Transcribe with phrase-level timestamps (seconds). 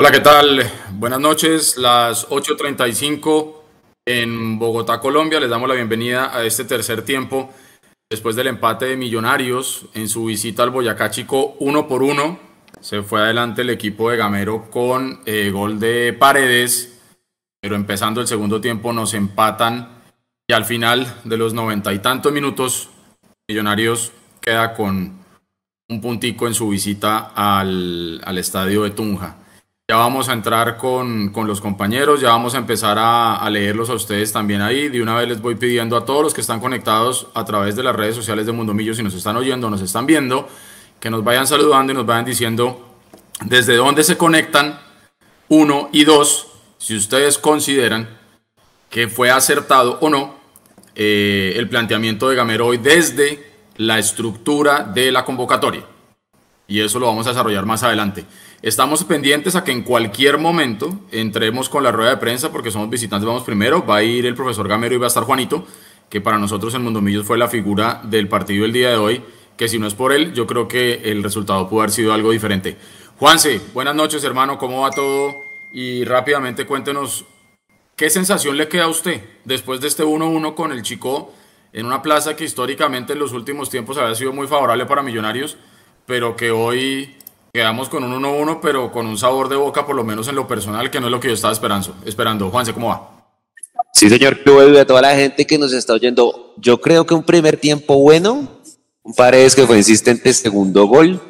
[0.00, 0.62] Hola, ¿qué tal?
[0.92, 3.52] Buenas noches, las 8.35
[4.06, 5.40] en Bogotá, Colombia.
[5.40, 7.52] Les damos la bienvenida a este tercer tiempo
[8.08, 12.38] después del empate de Millonarios en su visita al Boyacá Chico uno por uno.
[12.80, 17.00] Se fue adelante el equipo de Gamero con eh, gol de Paredes,
[17.60, 20.04] pero empezando el segundo tiempo nos empatan
[20.46, 22.88] y al final de los noventa y tantos minutos
[23.48, 25.24] Millonarios queda con
[25.88, 29.38] un puntico en su visita al, al estadio de Tunja.
[29.90, 33.88] Ya vamos a entrar con, con, los compañeros, ya vamos a empezar a, a, leerlos
[33.88, 34.90] a ustedes también ahí.
[34.90, 37.82] De una vez les voy pidiendo a todos los que están conectados a través de
[37.82, 40.46] las redes sociales de Mundo Millo, si nos están oyendo, nos están viendo,
[41.00, 42.98] que nos vayan saludando y nos vayan diciendo
[43.46, 44.78] desde dónde se conectan,
[45.48, 48.10] uno y dos, si ustedes consideran
[48.90, 50.34] que fue acertado o no
[50.96, 53.42] eh, el planteamiento de Gamero hoy desde
[53.78, 55.84] la estructura de la convocatoria.
[56.70, 58.26] Y eso lo vamos a desarrollar más adelante.
[58.60, 62.90] Estamos pendientes a que en cualquier momento entremos con la rueda de prensa porque somos
[62.90, 65.66] visitantes, vamos primero, va a ir el profesor Gamero y va a estar Juanito,
[66.10, 69.22] que para nosotros en Mundo Millos fue la figura del partido el día de hoy,
[69.56, 72.32] que si no es por él, yo creo que el resultado pudo haber sido algo
[72.32, 72.76] diferente.
[73.16, 75.36] Juanse, buenas noches hermano, ¿cómo va todo?
[75.72, 77.24] Y rápidamente cuéntenos,
[77.96, 81.32] ¿qué sensación le queda a usted después de este 1-1 con el Chico
[81.72, 85.56] en una plaza que históricamente en los últimos tiempos había sido muy favorable para Millonarios,
[86.08, 87.14] pero que hoy
[87.52, 90.46] Quedamos con un 1-1, pero con un sabor de boca, por lo menos en lo
[90.46, 91.94] personal, que no es lo que yo estaba esperando.
[92.04, 92.50] esperando.
[92.50, 93.10] Juanse, ¿cómo va?
[93.92, 96.54] Sí, señor Club, a toda la gente que nos está oyendo.
[96.58, 98.60] Yo creo que un primer tiempo bueno,
[99.02, 101.20] un Paredes que fue insistente, segundo gol.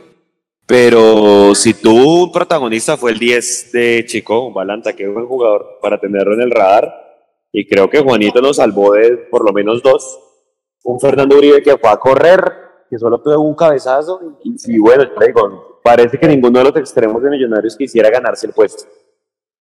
[0.67, 5.27] Pero si tuvo un protagonista fue el 10 de Chico, Balanta, que es un buen
[5.27, 6.93] jugador para tenerlo en el radar.
[7.53, 10.19] Y creo que Juanito nos salvó de por lo menos dos.
[10.83, 14.39] Un Fernando Uribe que fue a correr, que solo tuvo un cabezazo.
[14.45, 18.47] Y, y bueno, yo digo, parece que ninguno de los extremos de Millonarios quisiera ganarse
[18.47, 18.85] el puesto.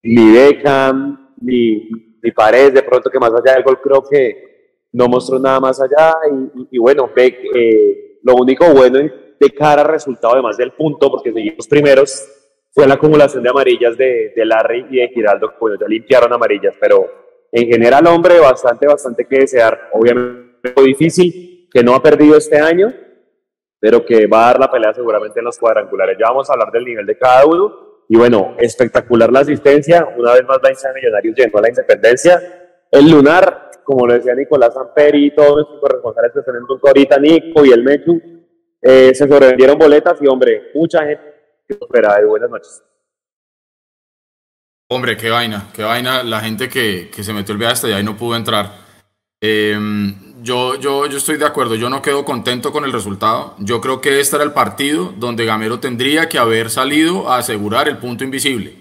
[0.04, 1.90] Ni Beckham, ni,
[2.22, 5.82] ni Paredes, de pronto que más allá del gol creo que no mostró nada más
[5.82, 6.16] allá.
[6.32, 11.12] Y, y, bueno, Beck, eh, lo único bueno de cara al resultado, además del punto,
[11.12, 12.28] porque seguimos primeros,
[12.72, 15.54] fue la acumulación de amarillas de, de Larry y de Giraldo.
[15.60, 17.06] Bueno, ya limpiaron amarillas, pero
[17.52, 19.90] en general, hombre, bastante, bastante que desear.
[19.94, 22.94] Obviamente, difícil, que no ha perdido este año
[23.80, 26.18] pero que va a dar la pelea seguramente en los cuadrangulares.
[26.20, 27.88] Ya vamos a hablar del nivel de cada uno.
[28.10, 30.08] Y bueno, espectacular la asistencia.
[30.18, 32.42] Una vez más, de Millonarios llegó a la independencia.
[32.90, 37.20] El lunar, como lo decía Nicolás Amperi y todos nuestros corresponsales que están en ahorita,
[37.20, 38.22] Nico y el Mechu,
[38.82, 41.22] eh, se sobrevendieron boletas y, hombre, mucha gente
[41.68, 42.18] espera.
[42.26, 42.84] Buenas noches.
[44.90, 48.00] Hombre, qué vaina, qué vaina la gente que, que se metió el viaje hasta allá
[48.00, 48.87] y no pudo entrar.
[49.42, 49.78] Eh,
[50.42, 53.56] yo, yo, yo estoy de acuerdo, yo no quedo contento con el resultado.
[53.60, 57.88] Yo creo que este era el partido donde Gamero tendría que haber salido a asegurar
[57.88, 58.76] el punto invisible.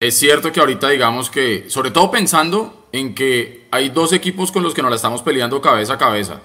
[0.00, 4.62] Es cierto que ahorita digamos que, sobre todo pensando en que hay dos equipos con
[4.62, 6.40] los que nos la estamos peleando cabeza a cabeza.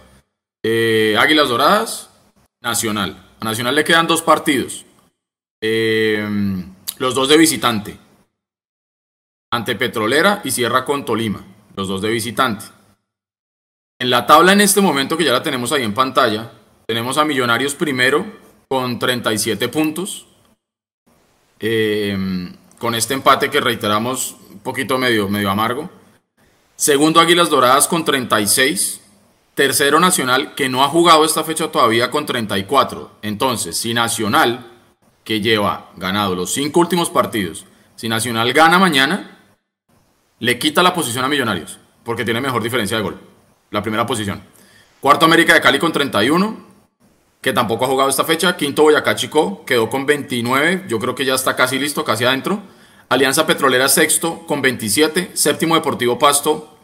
[0.63, 2.09] Eh, Águilas Doradas,
[2.61, 3.25] Nacional.
[3.39, 4.85] A Nacional le quedan dos partidos.
[5.61, 6.27] Eh,
[6.97, 7.97] los dos de visitante.
[9.51, 11.45] Ante Petrolera y cierra con Tolima.
[11.75, 12.65] Los dos de visitante.
[13.97, 16.51] En la tabla en este momento, que ya la tenemos ahí en pantalla,
[16.85, 18.25] tenemos a Millonarios primero
[18.67, 20.27] con 37 puntos.
[21.61, 22.17] Eh,
[22.77, 25.89] con este empate que reiteramos un poquito medio, medio amargo.
[26.75, 28.99] Segundo Águilas Doradas con 36.
[29.53, 33.19] Tercero Nacional que no ha jugado esta fecha todavía con 34.
[33.21, 34.73] Entonces, si Nacional,
[35.23, 39.39] que lleva ganado los cinco últimos partidos, si Nacional gana mañana,
[40.39, 43.34] le quita la posición a Millonarios, porque tiene mejor diferencia de gol
[43.71, 44.41] la primera posición.
[44.99, 46.57] Cuarto América de Cali con 31,
[47.41, 48.57] que tampoco ha jugado esta fecha.
[48.57, 52.61] Quinto Boyacá Chico, quedó con 29, yo creo que ya está casi listo, casi adentro.
[53.09, 56.75] Alianza Petrolera sexto con 27, séptimo Deportivo Pasto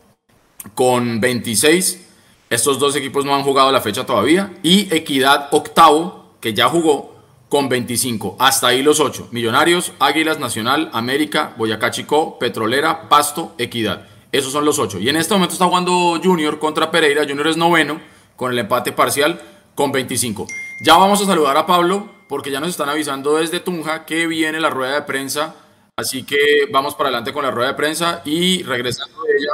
[0.75, 2.07] con 26.
[2.51, 4.53] Estos dos equipos no han jugado la fecha todavía.
[4.61, 7.15] Y Equidad octavo, que ya jugó
[7.49, 8.35] con 25.
[8.39, 9.27] Hasta ahí los ocho.
[9.31, 14.10] Millonarios, Águilas, Nacional, América, Boyacá Chico, Petrolera, Pasto, Equidad.
[14.31, 14.99] Esos son los ocho.
[14.99, 17.23] Y en este momento está jugando Junior contra Pereira.
[17.27, 17.99] Junior es noveno
[18.35, 19.41] con el empate parcial
[19.75, 20.47] con 25.
[20.83, 24.59] Ya vamos a saludar a Pablo porque ya nos están avisando desde Tunja que viene
[24.59, 25.55] la rueda de prensa.
[25.97, 29.51] Así que vamos para adelante con la rueda de prensa y regresando de ella.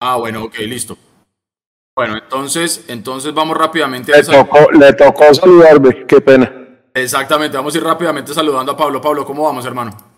[0.00, 0.96] Ah, bueno, ok, listo.
[1.96, 4.12] Bueno, entonces, entonces vamos rápidamente.
[4.12, 6.50] Le tocó, le tocó saludarme, qué pena.
[6.94, 9.00] Exactamente, vamos a ir rápidamente saludando a Pablo.
[9.00, 10.09] Pablo, ¿cómo vamos, hermano?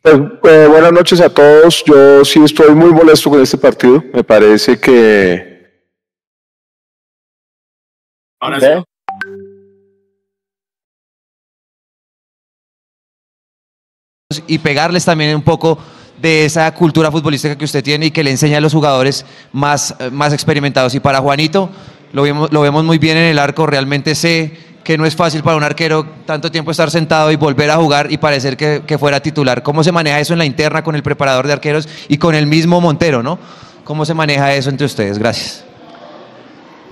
[0.00, 1.84] Pues, eh, buenas noches a todos.
[1.84, 4.02] Yo sí estoy muy molesto con este partido.
[4.12, 5.52] Me parece que.
[8.40, 8.66] Ahora sí.
[14.46, 15.78] y pegarles también un poco
[16.20, 19.94] de esa cultura futbolística que usted tiene y que le enseña a los jugadores más,
[19.98, 20.94] eh, más experimentados.
[20.94, 21.68] Y para Juanito,
[22.12, 25.42] lo vemos, lo vemos muy bien en el arco, realmente sé que no es fácil
[25.42, 29.20] para un arquero tanto tiempo estar sentado y volver a jugar y parecer que, fuera
[29.20, 29.62] titular.
[29.62, 32.46] ¿Cómo se maneja eso en la interna con el preparador de arqueros y con el
[32.46, 33.38] mismo Montero, no?
[33.84, 35.18] ¿Cómo se maneja eso entre ustedes?
[35.18, 35.64] Gracias.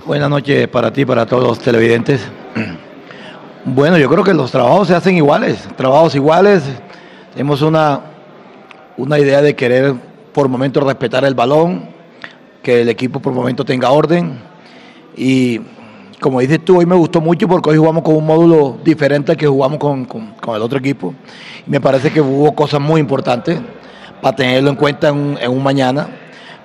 [0.05, 2.21] Buenas noches para ti, para todos los televidentes.
[3.63, 6.63] Bueno, yo creo que los trabajos se hacen iguales, trabajos iguales.
[7.31, 8.01] Tenemos una,
[8.97, 9.93] una idea de querer
[10.33, 11.87] por momento respetar el balón,
[12.63, 14.39] que el equipo por momento tenga orden
[15.15, 15.61] y
[16.21, 19.37] como dices tú, hoy me gustó mucho porque hoy jugamos con un módulo diferente al
[19.37, 20.07] que jugamos con,
[20.55, 21.15] el otro equipo.
[21.65, 23.59] Me parece que hubo cosas muy importantes
[24.21, 26.07] para tenerlo en cuenta en un, mañana.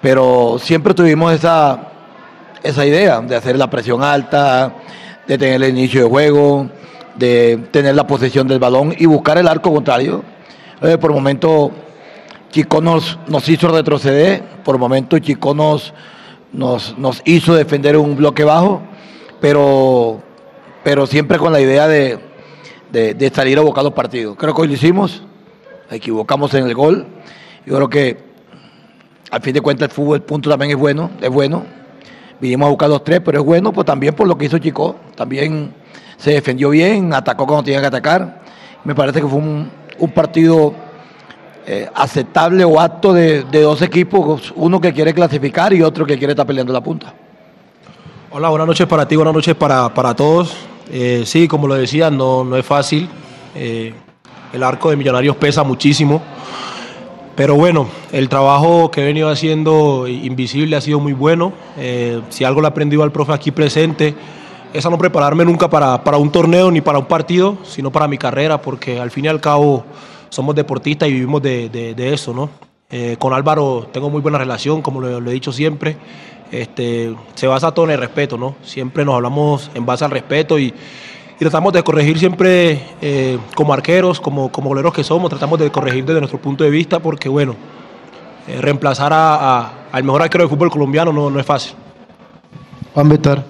[0.02, 1.88] Pero siempre tuvimos esa,
[2.62, 4.74] esa idea de hacer la presión alta,
[5.26, 6.68] de tener el inicio de juego,
[7.14, 10.22] de tener la posesión del balón y buscar el arco contrario.
[10.82, 11.70] Eh, por momento,
[12.50, 13.18] Chico nos,
[13.48, 15.94] hizo retroceder, por momento Chico nos,
[16.52, 18.82] nos hizo defender un bloque bajo
[19.40, 20.20] pero,
[20.84, 22.18] pero siempre con la idea de,
[22.90, 24.36] de, salir a buscar los partidos.
[24.36, 25.22] Creo que hoy lo hicimos,
[25.90, 27.06] equivocamos en el gol.
[27.64, 28.18] Yo creo que
[29.30, 31.64] al fin de cuentas el fútbol, el punto también es bueno, es bueno.
[32.40, 34.96] Vinimos a buscar los tres, pero es bueno pues también por lo que hizo Chico.
[35.14, 35.74] También
[36.16, 38.42] se defendió bien, atacó cuando tenía que atacar.
[38.84, 39.70] Me parece que fue un,
[40.14, 40.74] partido
[41.66, 46.16] eh, aceptable o apto de, de dos equipos, uno que quiere clasificar y otro que
[46.16, 47.12] quiere estar peleando la punta.
[48.38, 50.54] Hola, buenas noches para ti, buenas noches para, todos.
[50.90, 53.08] Eh, sí, como lo decía, no, no es fácil.
[53.54, 53.94] Eh,
[54.52, 56.20] el arco de Millonarios pesa muchísimo.
[57.34, 61.54] Pero bueno, el trabajo que he venido haciendo invisible ha sido muy bueno.
[61.78, 64.14] Eh, si algo le he aprendido al profe aquí presente,
[64.74, 68.18] es a no prepararme nunca para, un torneo ni para un partido, sino para mi
[68.18, 69.86] carrera, porque al fin y al cabo
[70.28, 72.50] somos deportistas y vivimos de, eso, ¿no?
[73.18, 75.96] con Álvaro tengo muy buena relación, como lo he dicho siempre
[76.50, 78.56] este, se basa todo en el respeto, ¿no?
[78.62, 80.72] Siempre nos hablamos en base al respeto y,
[81.38, 86.04] tratamos de corregir siempre eh, como arqueros, como, como goleros que somos, tratamos de corregir
[86.04, 87.54] desde nuestro punto de vista porque, bueno,
[88.48, 91.74] eh, reemplazar al mejor arquero del fútbol colombiano no, no es fácil.
[92.94, 93.44] Juan Betar.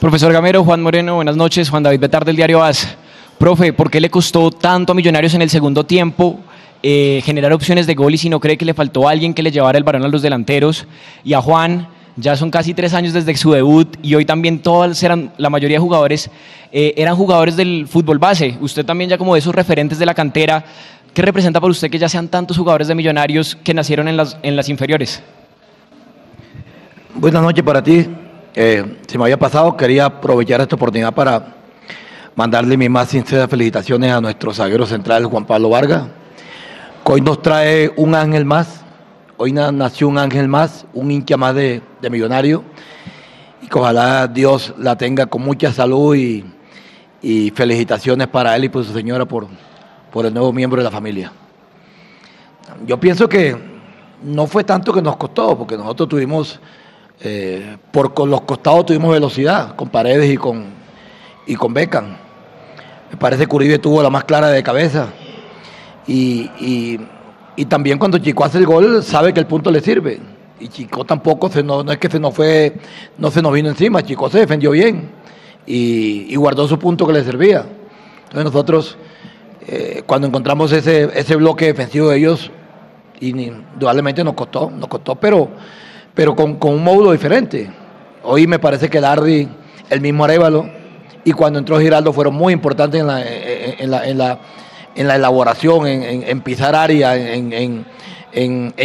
[0.00, 1.70] Profesor Gamero, Juan Moreno, buenas noches.
[1.70, 2.96] Juan David Betar del diario AS.
[3.38, 6.40] Profe, ¿por qué le costó tanto a Millonarios en el segundo tiempo
[6.82, 9.50] eh, generar opciones de gol y si no cree que le faltó alguien que le
[9.50, 10.86] llevara el balón a los delanteros.
[11.24, 15.02] Y a Juan, ya son casi tres años desde su debut y hoy también todos
[15.02, 16.30] eran, la mayoría de jugadores
[16.72, 18.56] eh, eran jugadores del fútbol base.
[18.60, 20.64] Usted también ya como de esos referentes de la cantera,
[21.14, 24.36] ¿qué representa para usted que ya sean tantos jugadores de millonarios que nacieron en las,
[24.42, 25.22] en las inferiores?
[27.14, 28.06] Buenas noches para ti.
[28.54, 31.54] Eh, se me había pasado, quería aprovechar esta oportunidad para
[32.34, 36.02] mandarle mis más sinceras felicitaciones a nuestro zaguero central Juan Pablo Vargas
[37.10, 38.82] Hoy nos trae un ángel más,
[39.38, 42.62] hoy nació un ángel más, un hincha más de, millonario,
[43.62, 46.44] y que ojalá Dios la tenga con mucha salud y,
[47.52, 49.46] felicitaciones para él y por su señora por,
[50.22, 51.32] el nuevo miembro de la familia.
[52.86, 53.56] Yo pienso que
[54.22, 56.60] no fue tanto que nos costó, porque nosotros tuvimos,
[57.22, 60.66] eh, por con los costados tuvimos velocidad, con Paredes y con,
[61.46, 62.18] y con Beckham.
[63.10, 65.08] Me parece que Uribe tuvo la más clara de cabeza.
[66.08, 66.98] Y,
[67.68, 70.18] también cuando Chico hace el gol, sabe que el punto le sirve.
[70.58, 72.74] Y Chico tampoco, se no, es que se nos fue,
[73.18, 75.10] no se nos vino encima, Chico se defendió bien
[75.66, 77.64] y, guardó su punto que le servía.
[78.24, 78.96] Entonces nosotros,
[79.66, 82.50] eh, cuando encontramos ese, ese bloque defensivo de ellos,
[83.20, 85.48] indudablemente nos costó, nos costó, pero,
[86.14, 87.70] pero con, un módulo diferente.
[88.24, 89.48] Hoy me parece que Larry,
[89.90, 90.68] el mismo Arevalo,
[91.24, 94.38] y cuando entró Giraldo fueron muy importantes en la, en en la
[94.98, 97.84] elaboración, en, pisar área, en,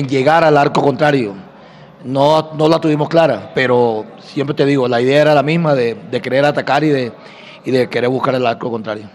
[0.07, 1.33] llegar al arco contrario.
[2.03, 5.97] No, no la tuvimos clara, pero siempre te digo, la idea era la misma de,
[6.21, 7.11] querer atacar y de,
[7.65, 9.09] de querer buscar el arco contrario.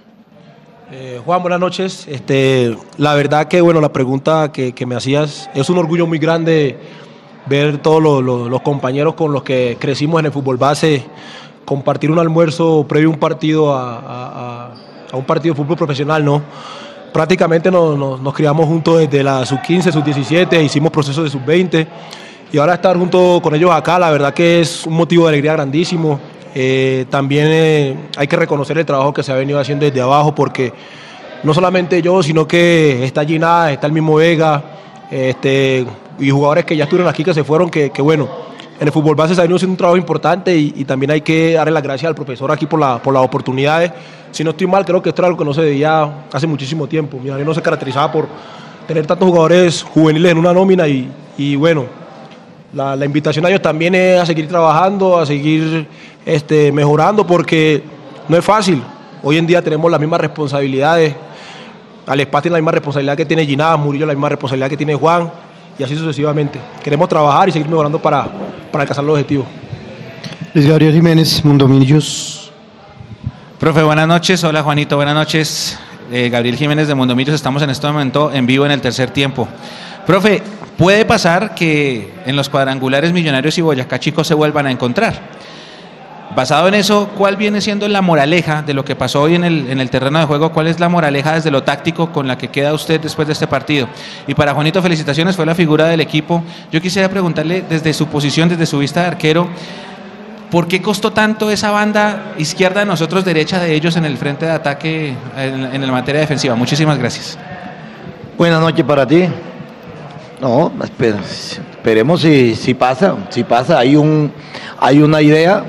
[0.90, 2.08] Eh, Juan, buenas noches.
[2.08, 6.78] Este, la verdad que, bueno, la pregunta que, me hacías es un orgullo muy grande
[7.44, 11.04] ver todos los, compañeros con los que crecimos en el fútbol base,
[11.66, 14.72] compartir un almuerzo previo a un partido a,
[15.12, 16.42] a un partido de fútbol profesional, ¿no?
[17.12, 21.86] Prácticamente nos, criamos juntos desde la sub-15, sub-17, hicimos procesos de sub-20
[22.52, 25.52] y ahora estar junto con ellos acá, la verdad que es un motivo de alegría
[25.52, 26.18] grandísimo.
[26.54, 30.34] Eh, también eh, hay que reconocer el trabajo que se ha venido haciendo desde abajo
[30.34, 30.72] porque
[31.42, 34.62] no solamente yo, sino que está Ginás, está el mismo Vega
[35.10, 35.86] este,
[36.18, 38.28] y jugadores que ya estuvieron aquí que se fueron, que, bueno,
[38.80, 41.82] en el fútbol base venido haciendo un trabajo importante y, también hay que darle las
[41.82, 43.90] gracias al profesor aquí por, la, por las oportunidades.
[44.30, 46.86] Si no estoy mal, creo que esto era algo que no se veía hace muchísimo
[46.86, 47.18] tiempo.
[47.18, 48.28] Millonarios no se caracterizaba por
[48.86, 51.86] tener tantos jugadores juveniles en una nómina y, bueno,
[52.72, 55.88] la, invitación a ellos también es a seguir trabajando, a seguir
[56.24, 57.82] este, mejorando porque
[58.28, 58.82] no es fácil.
[59.22, 61.16] Hoy en día tenemos las mismas responsabilidades.
[62.06, 65.30] Alespas tiene la misma responsabilidad que tiene Ginás, Murillo la misma responsabilidad que tiene Juan
[65.78, 66.58] y así sucesivamente.
[66.82, 68.26] Queremos trabajar y seguir mejorando para,
[68.72, 69.46] para alcanzar los objetivos.
[70.52, 72.50] Luis Gabriel Jiménez, Mundomillos.
[73.58, 74.42] Profe, buenas noches.
[74.44, 75.78] Hola Juanito, buenas noches.
[76.10, 79.46] Eh, Gabriel Jiménez de Mundomillos, estamos en este momento en vivo en el tercer tiempo.
[80.06, 80.42] Profe,
[80.76, 85.20] puede pasar que en los cuadrangulares Millonarios y Boyacá Chicos se vuelvan a encontrar.
[86.36, 89.70] Basado en eso, ¿cuál viene siendo la moraleja de lo que pasó hoy en el,
[89.70, 90.52] en el terreno de juego?
[90.52, 93.46] ¿Cuál es la moraleja desde lo táctico con la que queda usted después de este
[93.46, 93.88] partido?
[94.26, 96.44] Y para Juanito, felicitaciones, fue la figura del equipo.
[96.70, 99.48] Yo quisiera preguntarle desde su posición, desde su vista de arquero,
[100.50, 104.46] ¿por qué costó tanto esa banda izquierda de nosotros, derecha de ellos en el frente
[104.46, 106.54] de ataque en, en la materia defensiva?
[106.54, 107.38] Muchísimas gracias.
[108.36, 109.24] Buenas noches para ti.
[110.40, 113.78] No, esper- esperemos si, si pasa, si pasa.
[113.78, 114.30] Hay, un,
[114.78, 115.64] hay una idea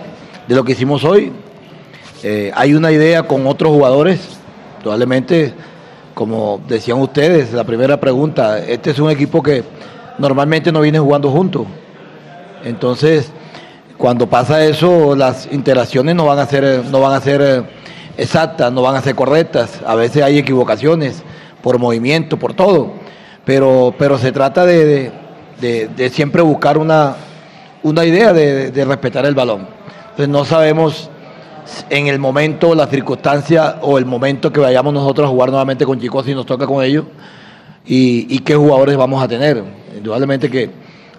[0.50, 1.32] de lo que hicimos hoy.
[2.24, 4.20] Eh, hay una idea con otros jugadores.
[4.82, 5.54] Probablemente,
[6.16, 9.64] como decían ustedes, la primera pregunta, este es un equipo que
[10.18, 11.68] normalmente no viene jugando juntos.
[12.66, 13.32] Entonces,
[13.98, 17.64] cuando pasa eso, las interacciones no van a ser, no van a ser eh,
[18.18, 19.80] exactas, no van a ser correctas.
[19.86, 21.22] A veces hay equivocaciones
[21.62, 22.92] por movimiento, por todo.
[23.46, 25.12] Pero, pero se trata de,
[25.62, 27.16] de- de- siempre buscar una,
[27.84, 29.68] una idea de, de respetar el balón.
[30.12, 31.10] Entonces no sabemos
[31.90, 36.00] en el momento, la circunstancia o el momento que vayamos nosotros a jugar nuevamente con
[36.00, 37.06] chicos si nos toca con ellos
[37.86, 39.64] y, qué jugadores vamos a tener.
[39.96, 40.70] Indudablemente que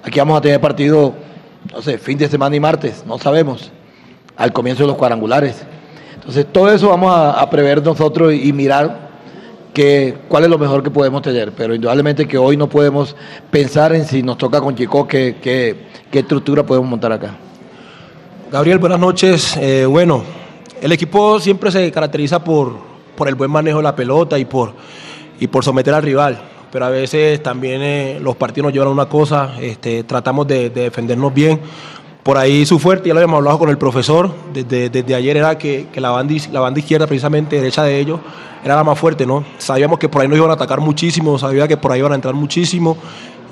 [0.03, 1.15] aquí vamos a tener partido,
[1.73, 3.71] no sé, fin de semana y martes, no sabemos,
[4.37, 5.65] al comienzo de los cuadrangulares.
[6.15, 9.11] Entonces todo eso vamos a, prever nosotros y, y mirar
[9.73, 11.53] que, cuál es lo mejor que podemos tener.
[11.53, 13.17] Pero indudablemente que hoy no podemos
[13.51, 17.37] pensar en si nos toca con Chico, qué, qué, qué estructura podemos montar acá.
[18.51, 19.57] Gabriel, buenas noches.
[19.59, 20.25] Eh, bueno,
[20.83, 22.75] el equipo siempre se caracteriza por,
[23.15, 24.73] por el buen manejo de la pelota y por,
[25.39, 26.43] y por someter al rival.
[26.73, 30.69] Pero a veces también eh, los partidos nos llevan a una cosa, este, tratamos de,
[30.71, 31.61] de defendernos bien.
[32.25, 35.57] Por ahí su fuerte, ya lo habíamos hablado con el profesor, desde, desde ayer era
[35.57, 38.19] que, que la, banda, la banda izquierda, precisamente derecha de ellos,
[38.65, 39.45] era la más fuerte, ¿no?
[39.59, 42.17] Sabíamos que por ahí nos iban a atacar muchísimo, sabía que por ahí iban a
[42.17, 42.97] entrar muchísimo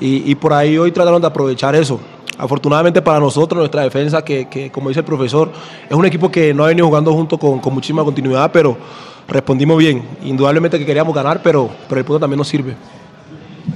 [0.00, 2.00] y, y por ahí hoy trataron de aprovechar eso.
[2.38, 5.50] Afortunadamente para nosotros, nuestra defensa, que, que, como dice el profesor,
[5.90, 8.78] es un equipo que no ha venido jugando junto con, con muchísima continuidad, pero
[9.26, 10.04] respondimos bien.
[10.23, 12.76] Indudablemente que queríamos ganar, pero, pero el punto también nos sirve.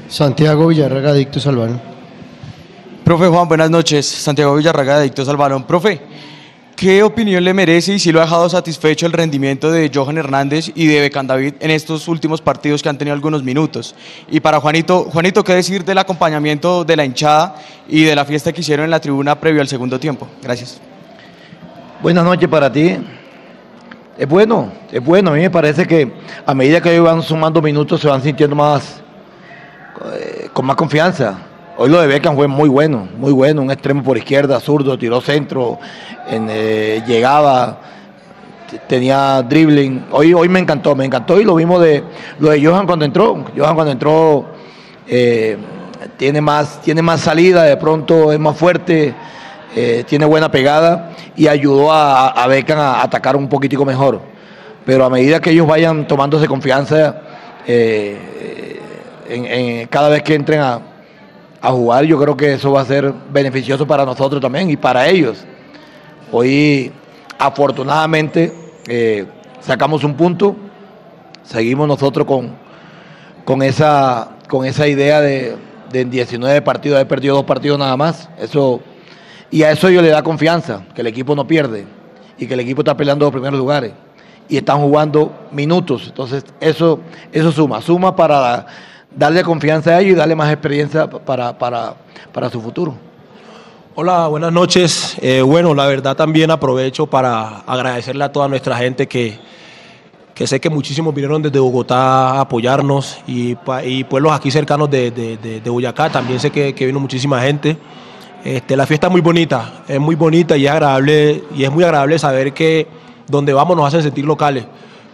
[0.08, 1.80] Santiago Villarraga, Adictos al Balón.
[3.04, 4.06] Profe Juan, buenas noches.
[4.06, 5.64] Santiago Villarraga, de Adictos al Balón.
[5.64, 6.00] Profe,
[6.82, 10.72] ¿qué opinión le merece y si lo ha dejado satisfecho el rendimiento de Johan Hernández
[10.74, 13.94] y de Becan David en estos últimos partidos que han tenido algunos minutos?
[14.28, 17.54] Y para Juanito, Juanito, ¿qué decir del acompañamiento de la hinchada
[17.86, 20.26] y de la fiesta que hicieron en la tribuna previo al segundo tiempo?
[20.42, 20.80] Gracias.
[22.02, 22.96] Buenas noches para ti.
[24.18, 25.30] Es bueno, es bueno.
[25.30, 26.12] A mí me parece que
[26.44, 29.00] a medida que van sumando minutos se van sintiendo más,
[30.16, 31.38] eh, con más confianza.
[31.78, 33.62] Hoy lo de Beckham fue muy bueno, muy bueno.
[33.62, 35.78] Un extremo por izquierda, zurdo, tiró centro,
[36.28, 37.78] en, eh, llegaba,
[38.86, 40.04] tenía dribbling.
[40.12, 42.04] Hoy, hoy me encantó, me encantó y lo vimos de
[42.38, 43.44] lo de Johan cuando entró.
[43.56, 44.44] Johan cuando entró
[45.08, 45.56] eh,
[46.18, 49.14] tiene, más, tiene más salida, de pronto es más fuerte,
[49.74, 54.20] eh, tiene buena pegada y ayudó a, Beckham a atacar un poquitico mejor.
[54.84, 57.16] Pero a medida que ellos vayan tomándose confianza,
[57.66, 60.80] en- en- cada vez que entren a,
[61.62, 65.06] a jugar, yo creo que eso va a ser beneficioso para nosotros también y para
[65.08, 65.44] ellos.
[66.32, 66.90] Hoy,
[67.38, 68.52] afortunadamente,
[68.88, 69.26] eh,
[69.60, 70.56] sacamos un punto,
[71.44, 72.56] seguimos nosotros con,
[73.44, 75.56] con, esa, con esa idea de,
[75.92, 78.28] de en 19 partidos haber perdido dos partidos nada más.
[78.40, 78.80] Eso,
[79.52, 81.86] y a eso yo le da confianza, que el equipo no pierde
[82.38, 83.92] y que el equipo está peleando los primeros lugares
[84.48, 86.08] y están jugando minutos.
[86.08, 86.98] Entonces, eso,
[87.30, 88.66] eso suma, suma para
[89.16, 91.94] darle confianza a ellos y darle más experiencia para, para,
[92.32, 92.94] para su futuro.
[93.94, 95.16] Hola, buenas noches.
[95.20, 99.38] Eh, bueno, la verdad también aprovecho para agradecerle a toda nuestra gente que,
[100.34, 103.54] que sé que muchísimos vinieron desde Bogotá a apoyarnos y,
[103.84, 107.76] y pueblos aquí cercanos de, de- de- Boyacá, también sé que, que vino muchísima gente.
[108.44, 111.84] Este, la fiesta es muy bonita, es muy bonita y es agradable y es muy
[111.84, 112.88] agradable saber que
[113.28, 114.64] donde vamos nos hacen sentir locales.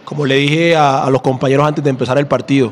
[0.05, 2.71] Como le dije a los compañeros antes de empezar el partido,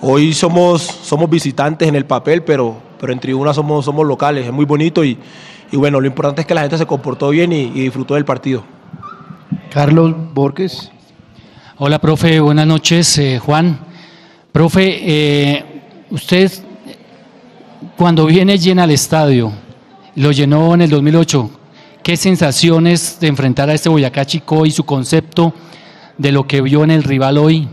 [0.00, 4.52] hoy somos, somos visitantes en el papel, pero, pero en tribuna somos, somos locales, es
[4.52, 5.18] muy bonito y,
[5.70, 8.24] y bueno, lo importante es que la gente se comportó bien y, y disfrutó del
[8.24, 8.64] partido.
[9.70, 10.90] Carlos Borges.
[11.78, 13.78] Hola, profe, buenas noches, eh, Juan.
[14.52, 15.64] Profe, eh,
[16.10, 16.50] usted
[17.96, 19.52] cuando viene llena al estadio,
[20.16, 21.50] lo llenó en el 2008,
[22.02, 25.52] ¿qué sensaciones de enfrentar a este Boyacá Chico y su concepto
[26.16, 27.68] de lo que vio en el rival hoy?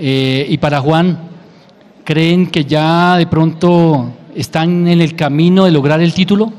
[0.00, 1.18] Eh, y para Juan,
[2.04, 6.52] ¿creen que ya de pronto están en el camino de lograr el título?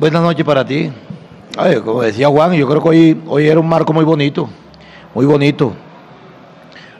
[0.00, 0.90] Buenas noches para ti.
[1.84, 4.48] Como decía Juan, yo creo que hoy, hoy era un marco muy bonito,
[5.14, 5.74] muy bonito.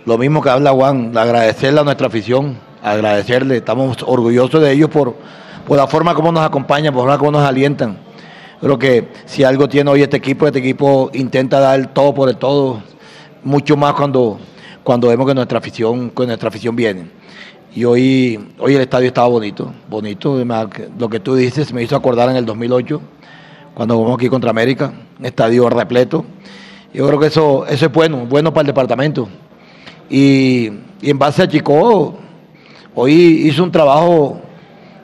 [0.06, 5.16] Lo mismo que habla Juan, agradecerle a nuestra afición, agradecerle, estamos orgullosos de ellos por,
[5.66, 7.98] por la forma como nos acompañan, por la forma como nos alientan.
[8.60, 12.36] Creo que si algo tiene hoy este equipo, este equipo intenta dar todo por el
[12.36, 12.82] todo,
[13.44, 14.38] mucho más cuando,
[14.82, 17.06] cuando vemos que nuestra afición, que nuestra afición viene.
[17.74, 20.44] Y hoy, hoy el estadio estaba bonito, bonito.
[20.98, 23.00] Lo que tú dices me hizo acordar en el 2008,
[23.74, 26.24] cuando jugamos aquí contra América, un estadio repleto.
[26.92, 29.28] Yo creo que eso, eso es bueno, bueno para el departamento.
[30.10, 30.70] Y,
[31.00, 32.18] en base a Chico,
[32.94, 33.12] hoy
[33.48, 34.40] hizo un trabajo,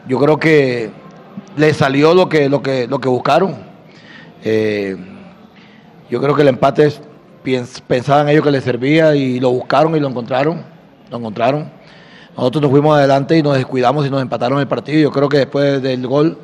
[0.07, 0.91] yo creo que
[1.57, 3.57] le salió lo que, lo que, lo que buscaron.
[4.45, 4.97] Eh,
[6.11, 7.01] yo creo que el empate piens,
[7.87, 10.63] pensaban ellos que les servía y lo buscaron y lo encontraron.
[11.11, 11.71] Lo encontraron.
[12.37, 15.01] Nosotros nos fuimos adelante y nos descuidamos y nos empataron el partido.
[15.01, 16.39] Yo creo que después del gol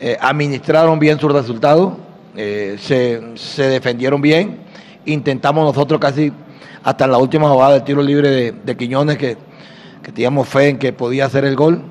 [0.00, 1.94] eh, administraron bien sus resultados,
[2.36, 4.60] eh, se, defendieron bien.
[5.04, 6.32] Intentamos nosotros casi
[6.82, 9.36] hasta la última jugada del tiro libre de, Quiñones que,
[10.02, 11.82] que teníamos fe en que podía hacer el gol.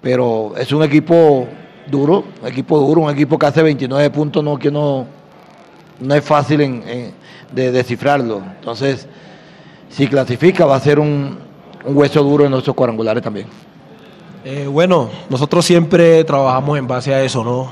[0.00, 1.46] Pero es un equipo
[1.90, 5.06] duro, un equipo duro, un equipo que hace 29 puntos, no, que no,
[6.00, 7.14] no es fácil en,
[7.52, 8.42] de descifrarlo.
[8.58, 9.06] Entonces,
[9.88, 11.38] si clasifica va a ser un,
[11.84, 13.46] un hueso duro en nuestros cuadrangulares también.
[14.44, 17.70] Eh, bueno, nosotros siempre trabajamos en base a eso, ¿no?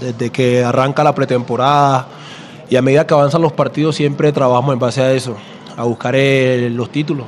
[0.00, 2.06] Desde que arranca la pretemporada
[2.70, 5.36] y a medida que avanzan los partidos siempre trabajamos en base a eso,
[5.76, 7.26] a buscar los títulos.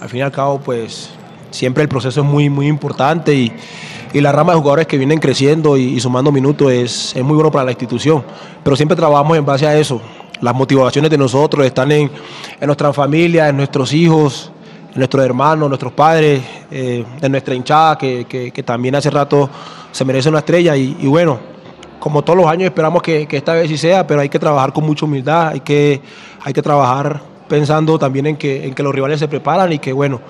[0.00, 1.10] Al fin y al cabo, pues
[1.50, 3.52] siempre el proceso es muy, muy importante y,
[4.12, 7.34] y la rama de jugadores que vienen creciendo y, y sumando minutos es, es, muy
[7.34, 8.22] bueno para la institución.
[8.62, 10.00] Pero siempre trabajamos en base a eso.
[10.40, 12.10] Las motivaciones de nosotros están en,
[12.60, 14.52] en nuestras familias, en nuestros hijos,
[14.92, 19.50] en nuestros hermanos, nuestros padres, eh, en nuestra hinchada, que, que, también hace rato
[19.90, 20.76] se merece una estrella.
[20.76, 21.38] Y, y bueno,
[21.98, 24.72] como todos los años esperamos que, que, esta vez sí sea, pero hay que trabajar
[24.72, 26.00] con mucha humildad, hay que,
[26.44, 29.92] hay que trabajar pensando también en que, en que los rivales se preparan y que
[29.92, 30.20] bueno,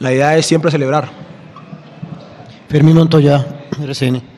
[0.00, 1.08] la idea es siempre celebrar.
[2.68, 3.46] Fermín Montoya,
[3.80, 4.33] RCN.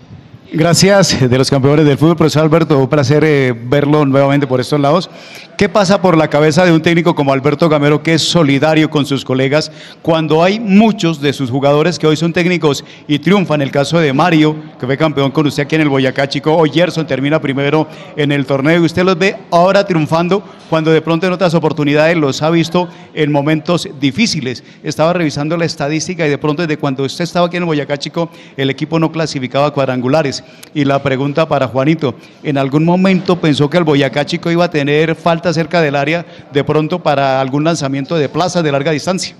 [0.53, 4.79] Gracias de los campeones del fútbol, profesor Alberto, un placer eh, verlo nuevamente por estos
[4.79, 5.11] lados.
[5.59, 9.07] ¿Qué pasa por la cabeza de un técnico como Alberto Gamero que es solidario con
[9.07, 13.63] sus colegas cuando hay muchos de sus jugadores que hoy son técnicos y triunfan?
[13.63, 16.65] El caso de Mario, que fue campeón con usted aquí en el Boyacá Chico, o
[16.65, 21.27] Gerson termina primero en el torneo y usted los ve ahora triunfando cuando de pronto
[21.27, 24.63] en otras oportunidades los ha visto en momentos difíciles.
[24.83, 27.97] Estaba revisando la estadística y de pronto desde cuando usted estaba aquí en el Boyacá
[27.97, 30.36] Chico el equipo no clasificaba cuadrangulares.
[30.75, 34.71] Y la pregunta para Juanito, ¿en algún momento pensó que el Boyacá Chico iba a
[34.71, 39.37] tener falta cerca del área de pronto para algún lanzamiento de plaza de larga distancia?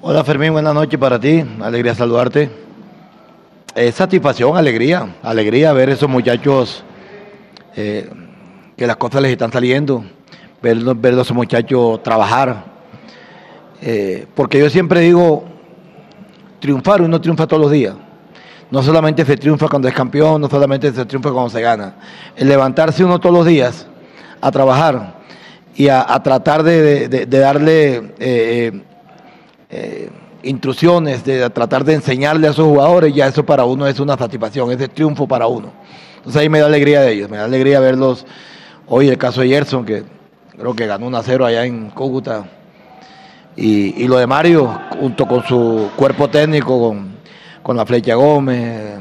[0.00, 2.50] Hola Fermín, buenas noches para ti, alegría saludarte.
[3.74, 6.84] Es satisfacción, alegría, alegría ver esos muchachos
[7.76, 8.10] eh,
[8.76, 10.04] que las cosas les están saliendo,
[10.60, 12.64] ver, ver a esos muchachos trabajar.
[13.80, 15.44] Eh, porque yo siempre digo,
[16.60, 17.94] triunfar uno triunfa todos los días.
[18.72, 21.94] No solamente se triunfa cuando es campeón, no solamente se triunfa cuando se gana.
[22.34, 23.86] El levantarse uno todos los días
[24.40, 25.20] a trabajar
[25.76, 28.82] y a, tratar de, darle eh,
[29.68, 30.10] eh,
[30.42, 34.72] intrusiones, de tratar de enseñarle a esos jugadores, ya eso para uno es una satisfacción,
[34.72, 35.70] es de triunfo para uno.
[36.16, 38.24] Entonces ahí me da alegría de ellos, me da alegría verlos.
[38.88, 40.04] Hoy el caso de Gerson, que
[40.56, 42.46] creo que ganó 1 a 0 allá en Cúcuta.
[43.54, 47.21] Y, y lo de Mario, junto con su cuerpo técnico, con,
[47.62, 49.00] con la Flecha Gómez,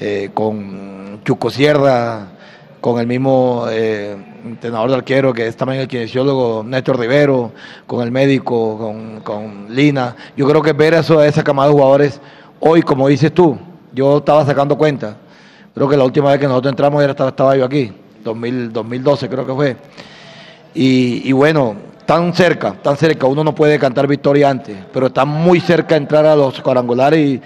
[0.00, 2.28] eh, con Chuco Sierra,
[2.80, 7.52] con el mismo eh, entrenador de arquero que es también el kinesiólogo Néstor Rivero,
[7.86, 10.16] con el médico, con, con Lina.
[10.36, 12.20] Yo creo que ver eso, esa camada de jugadores
[12.60, 13.58] hoy, como dices tú,
[13.92, 15.16] yo estaba sacando cuenta.
[15.74, 17.92] Creo que la última vez que nosotros entramos era, estaba, estaba yo aquí,
[18.24, 19.76] 2000, 2012 creo que fue.
[20.74, 25.24] Y, y, bueno, tan cerca, tan cerca, uno no puede cantar victoria antes, pero está
[25.24, 27.40] muy cerca de entrar a los cuadrangulares y,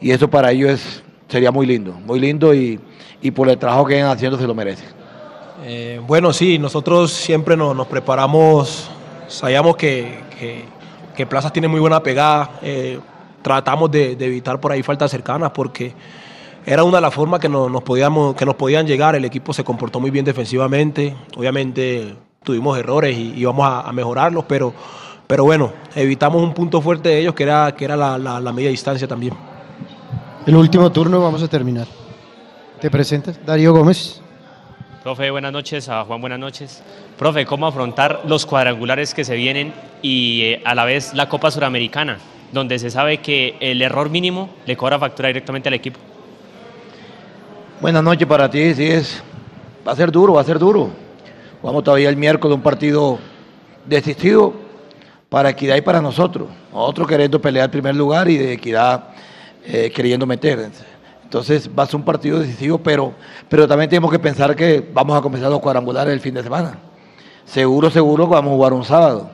[0.00, 2.78] y eso para ellos es, sería muy lindo, muy lindo y,
[3.20, 4.96] y por el trabajo que vienen haciendo se lo merecen.
[5.64, 8.88] Eh, bueno, sí, nosotros siempre nos, preparamos,
[9.26, 10.20] sabíamos que,
[11.14, 13.00] que, Plazas tiene muy buena pegada, eh,
[13.42, 15.94] tratamos de, evitar por ahí faltas cercanas porque
[16.66, 19.16] era una de las formas que nos, nos podíamos, que nos podían llegar.
[19.16, 21.16] El equipo se comportó muy bien defensivamente.
[21.36, 24.72] Obviamente tuvimos errores y íbamos a, mejorarlos, pero,
[25.26, 29.08] pero bueno, evitamos un punto fuerte de ellos que era, que era la media distancia
[29.08, 29.32] también.
[30.46, 31.88] El último turno, vamos a terminar.
[32.80, 33.36] ¿Te presentas?
[33.44, 34.20] Darío Gómez.
[35.02, 35.88] Profe, buenas noches.
[35.88, 36.84] A Juan, buenas noches.
[37.18, 41.50] Profe, ¿cómo afrontar los cuadrangulares que se vienen y eh, a la vez la Copa
[41.50, 42.18] Suramericana,
[42.52, 45.98] donde se sabe que el error mínimo le cobra factura directamente al equipo?
[47.80, 49.20] Buenas noches para ti, sí es.
[49.86, 50.90] Va a ser duro, va a ser duro.
[51.60, 53.18] Vamos todavía el miércoles un partido
[53.84, 54.54] decisivo
[55.28, 56.46] para Equidad y para nosotros.
[56.72, 59.08] Nosotros queriendo pelear el primer lugar y de Equidad
[59.66, 60.70] eh, queriendo meter.
[61.22, 63.12] Entonces va a ser un partido decisivo, pero,
[63.48, 66.78] pero también tenemos que pensar que vamos a comenzar los cuadrangulares el fin de semana.
[67.44, 69.30] Seguro, seguro que vamos a jugar un sábado,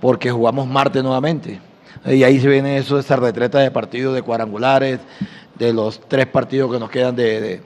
[0.00, 1.60] porque jugamos martes nuevamente.
[2.06, 5.00] Y ahí se viene eso, esa retreta de partidos de cuadrangulares,
[5.58, 7.62] de los tres partidos que nos quedan de, de,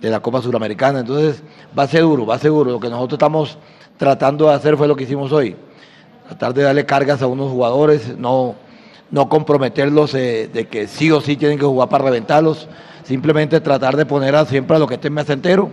[0.00, 1.00] de la Copa Suramericana.
[1.00, 1.42] Entonces
[1.76, 2.70] va a ser duro, va a ser duro.
[2.70, 3.58] Lo que nosotros estamos
[3.96, 5.56] tratando de hacer fue lo que hicimos hoy.
[6.28, 8.54] Tratar de darle cargas a unos jugadores, no,
[9.12, 12.66] no comprometerlos eh, de que sí o sí tienen que jugar para reventarlos.
[13.04, 15.68] Simplemente tratar de poner a, siempre a los que estén más enteros,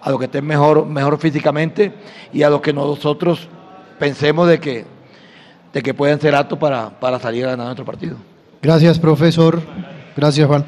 [0.00, 1.92] a los que estén mejor, mejor físicamente
[2.32, 3.48] y a los que nosotros
[3.98, 4.84] pensemos de que,
[5.72, 8.16] de que pueden ser aptos para, para salir a ganar nuestro partido.
[8.62, 9.60] Gracias, profesor.
[10.16, 10.64] Gracias, Juan.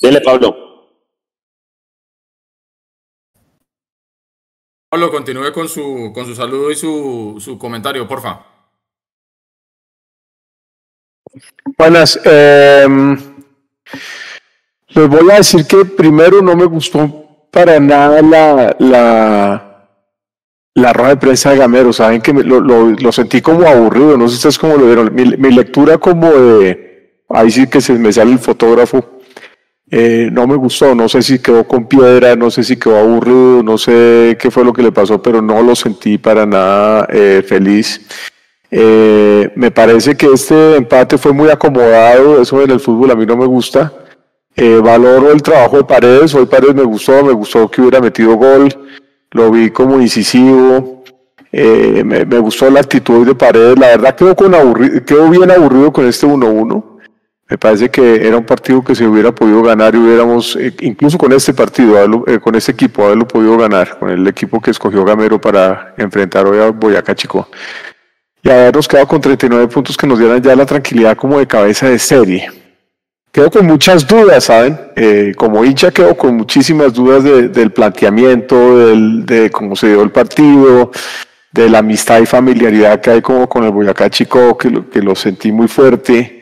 [0.00, 0.69] Dele, Pablo.
[4.90, 8.44] Pablo, continúe con su, con su saludo y su, su comentario, porfa.
[11.78, 12.18] Buenas.
[12.24, 12.86] Eh,
[14.88, 19.88] les voy a decir que primero no me gustó para nada la, la,
[20.74, 21.92] la de prensa de Gamero.
[21.92, 24.16] Saben que me- lo, lo, sentí como aburrido.
[24.16, 25.14] No sé ustedes cómo lo vieron.
[25.14, 27.22] Mi, mi lectura como de...
[27.28, 29.19] Ahí sí que se me sale el fotógrafo.
[29.92, 33.62] Eh, no me gustó, no sé si quedó con piedra, no sé si quedó aburrido,
[33.62, 37.42] no sé qué fue lo que le pasó, pero no lo sentí para nada eh,
[37.46, 38.00] feliz.
[38.70, 43.26] Eh, me parece que este empate fue muy acomodado, eso en el fútbol a mí
[43.26, 43.92] no me gusta.
[44.54, 48.34] Eh, valoro el trabajo de Paredes, hoy Paredes me gustó, me gustó que hubiera metido
[48.36, 48.68] gol,
[49.32, 51.02] lo vi como incisivo,
[51.50, 55.50] eh, me, me gustó la actitud de Paredes, la verdad quedó, con aburri- quedó bien
[55.50, 56.84] aburrido con este 1-1.
[57.50, 61.18] Me parece que era un partido que se hubiera podido ganar y hubiéramos, eh, incluso
[61.18, 65.04] con este partido, eh, con este equipo, haberlo podido ganar, con el equipo que escogió
[65.04, 67.48] Gamero para enfrentar hoy a Boyacá Chico.
[68.42, 71.88] Y habernos quedado con 39 puntos que nos dieran ya la tranquilidad como de cabeza
[71.88, 72.48] de serie.
[73.32, 74.78] Quedo con muchas dudas, ¿saben?
[74.96, 80.10] Eh, como hincha quedo con muchísimas dudas de- del planteamiento, de cómo se dio el
[80.10, 80.90] partido,
[81.52, 85.02] de la amistad y familiaridad que hay como con el Boyacá Chico, que lo, que
[85.02, 86.39] lo sentí muy fuerte.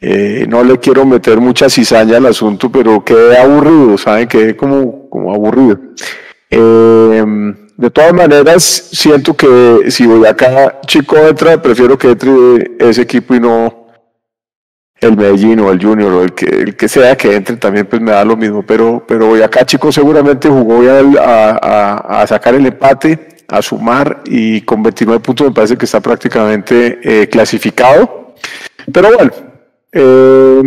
[0.00, 4.28] Eh, no le quiero meter mucha cizaña al asunto, pero quedé aburrido, ¿saben?
[4.28, 5.78] Quedé como, como aburrido.
[6.50, 7.24] Eh,
[7.76, 13.40] de todas maneras, siento que si Boyacá Chico entra, prefiero que entre ese equipo y
[13.40, 13.86] no
[15.00, 18.02] el Medellín o el Junior o el que, el que sea que entre también, pues
[18.02, 18.64] me da lo mismo.
[18.66, 20.80] Pero, pero Boyacá Chico seguramente jugó
[21.20, 26.98] a sacar el empate, a sumar y con 29 puntos me parece que está prácticamente
[27.02, 28.34] eh, clasificado.
[28.92, 29.32] Pero bueno,
[29.92, 30.62] eh,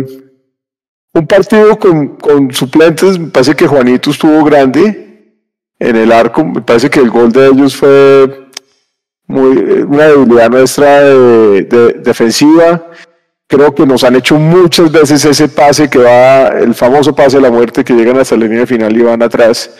[1.14, 5.34] un partido con, con suplentes, me parece que Juanito estuvo grande
[5.78, 8.48] en el arco, me parece que el gol de ellos fue
[9.26, 9.56] muy,
[9.86, 12.86] una debilidad nuestra de- defensiva.
[13.46, 17.42] Creo que nos han hecho muchas veces ese pase que va, el famoso pase de
[17.42, 19.70] la muerte que llegan hasta la línea final y van atrás.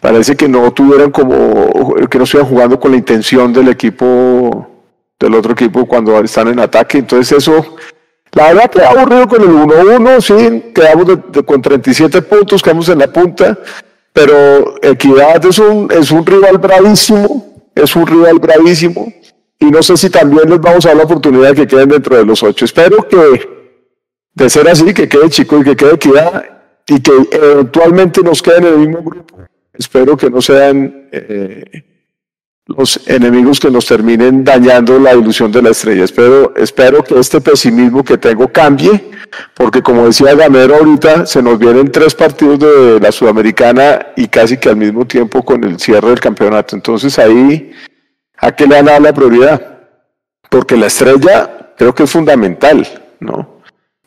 [0.00, 4.68] Parece que no tuvieron como, que no estuvieran jugando con la intención del equipo,
[5.18, 6.98] del otro equipo cuando están en ataque.
[6.98, 7.76] Entonces eso,
[8.34, 13.06] la verdad queda aburrido con el 1-1, sí, quedamos con 37 puntos, quedamos en la
[13.12, 13.58] punta,
[14.12, 19.12] pero Equidad es un, es un rival bravísimo, es un rival bravísimo,
[19.58, 22.16] y no sé si también les vamos a dar la oportunidad de que queden dentro
[22.16, 22.64] de los ocho.
[22.64, 23.48] Espero que,
[24.34, 26.44] de ser así, que quede Chico y que quede Equidad,
[26.86, 29.38] y que eventualmente nos queden en el mismo grupo.
[29.72, 31.84] Espero que no sean eh,
[32.66, 36.04] los enemigos que nos terminen dañando la ilusión de la estrella.
[36.04, 39.10] Espero, espero que este pesimismo que tengo cambie,
[39.52, 44.56] porque como decía Gamero ahorita, se nos vienen tres partidos de la Sudamericana y casi
[44.56, 46.74] que al mismo tiempo con el cierre del campeonato.
[46.74, 47.72] Entonces ahí,
[48.38, 49.80] ¿a qué le a dar la prioridad?
[50.48, 52.86] Porque la estrella creo que es fundamental,
[53.20, 53.60] ¿no?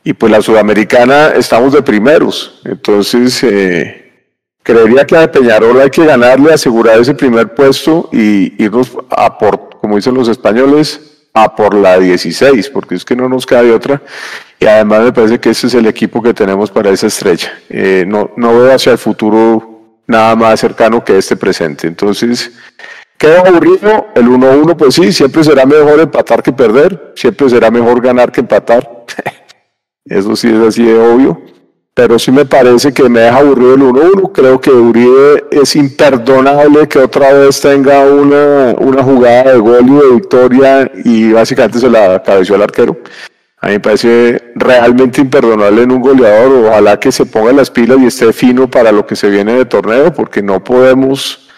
[0.04, 2.62] Y pues la Sudamericana estamos de primeros.
[2.64, 4.07] Entonces, eh,
[4.68, 9.70] creería que a Peñarol hay que ganarle, asegurar ese primer puesto y irnos a por,
[9.80, 13.72] como dicen los españoles, a por la 16, porque es que no nos queda de
[13.72, 14.02] otra.
[14.60, 17.50] Y además me parece que ese es el equipo que tenemos para esa estrella.
[17.70, 21.88] Eh, no, no veo hacia el futuro nada más cercano que este presente.
[21.88, 22.52] Entonces,
[23.18, 24.08] queda aburrido.
[24.16, 27.14] El 1-1, pues sí, siempre será mejor empatar que perder.
[27.16, 29.06] Siempre será mejor ganar que empatar.
[30.06, 31.57] Eso sí es así de obvio
[31.98, 34.32] pero sí me parece que me deja aburrido el 1-1.
[34.32, 39.94] Creo que Uribe es imperdonable que otra vez tenga una, una jugada de gol y
[39.94, 42.96] de victoria y básicamente se la cabeció al arquero.
[43.60, 46.68] A mí me parece realmente imperdonable en un goleador.
[46.68, 49.66] Ojalá que se ponga las pilas y esté fino para lo que se viene de
[49.66, 51.50] torneo, porque no podemos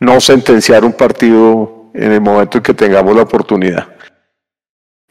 [0.00, 3.93] no sentenciar un partido en el momento en que tengamos la oportunidad.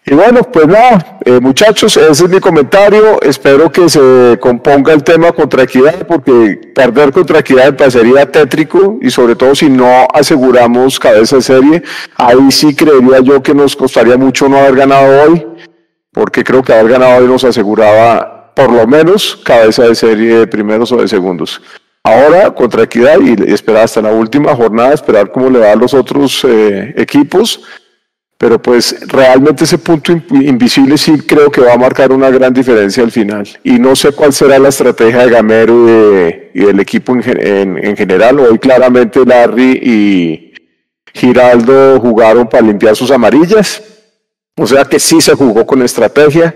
[0.06, 3.22] Y bueno, pues nada, eh, muchachos, ese es mi comentario.
[3.22, 8.98] Espero que se componga el tema contra Equidad, porque perder contra Equidad me parecería tétrico
[9.02, 11.84] y sobre todo si no aseguramos cabeza de serie,
[12.18, 15.48] ahí sí creería yo que nos costaría mucho no haber ganado hoy,
[16.12, 20.48] porque creo que haber ganado hoy nos aseguraba por lo menos cabeza de serie de
[20.48, 21.62] primeros o de segundos.
[22.04, 25.94] Ahora contra Equidad y esperar hasta la última jornada, esperar cómo le va a los
[25.94, 27.62] otros eh, equipos
[28.38, 33.04] pero pues realmente ese punto invisible sí creo que va a marcar una gran diferencia
[33.04, 33.48] al final.
[33.64, 35.88] Y no sé cuál será la estrategia de Gamero
[36.54, 38.40] y, del equipo en, general.
[38.40, 40.54] Hoy claramente Larry y
[41.14, 43.82] Giraldo jugaron para limpiar sus amarillas.
[44.58, 46.54] O sea que sí se jugó con estrategia.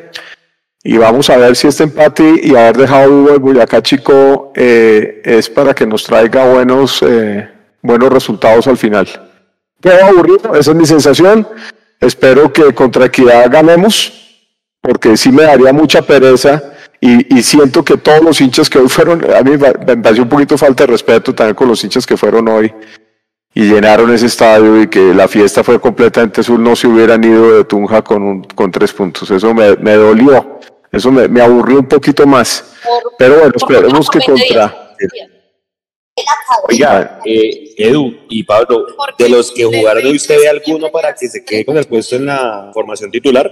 [0.83, 5.49] Y vamos a ver si este empate y haber dejado el Boyacá Chico eh, es
[5.49, 7.49] para que nos traiga buenos, eh,
[7.81, 9.26] buenos resultados al final.
[9.81, 11.47] Quedó aburrido, esa es mi sensación.
[11.99, 14.13] Espero que contra Equidad ganemos,
[14.81, 16.61] porque sí me daría mucha pereza
[16.99, 20.57] y, siento que todos los hinchas que hoy fueron, a mí me pareció un poquito
[20.57, 22.73] falta de respeto también con los hinchas que fueron hoy
[23.53, 27.57] y llenaron ese estadio y que la fiesta fue completamente azul, no se hubieran ido
[27.57, 29.29] de Tunja con, con tres puntos.
[29.31, 30.59] Eso me, dolió,
[30.91, 32.75] eso me, me, aburrió un poquito más.
[33.17, 34.93] Pero bueno, esperemos que contra...
[36.69, 41.27] Oiga, eh, Edu y Pablo, de los que jugaron hoy, ¿usted ve alguno para que
[41.27, 43.49] se quede con el puesto en la formación titular?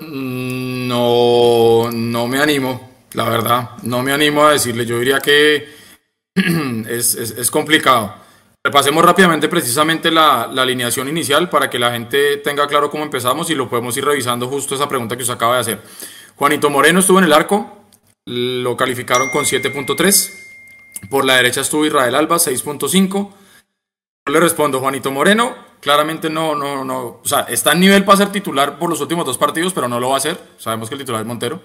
[0.00, 3.70] Mm, no, no me animo, la verdad.
[3.82, 4.84] No me animo a decirle.
[4.84, 5.68] Yo diría que
[6.88, 8.14] es, es, complicado.
[8.64, 13.48] Repasemos rápidamente precisamente la, la, alineación inicial para que la gente tenga claro cómo empezamos
[13.50, 15.78] y lo podemos ir revisando justo esa pregunta que usted acaba de hacer.
[16.36, 17.79] Juanito Moreno estuvo en el arco,
[18.30, 20.32] lo calificaron con 7.3.
[21.08, 23.32] Por la derecha estuvo Israel Alba, 6.5.
[24.26, 28.18] Yo le respondo, Juanito Moreno, claramente no, no, no, o sea, está en nivel para
[28.18, 30.38] ser titular por los últimos dos partidos, pero no lo va a hacer.
[30.58, 31.60] Sabemos que el titular es Montero.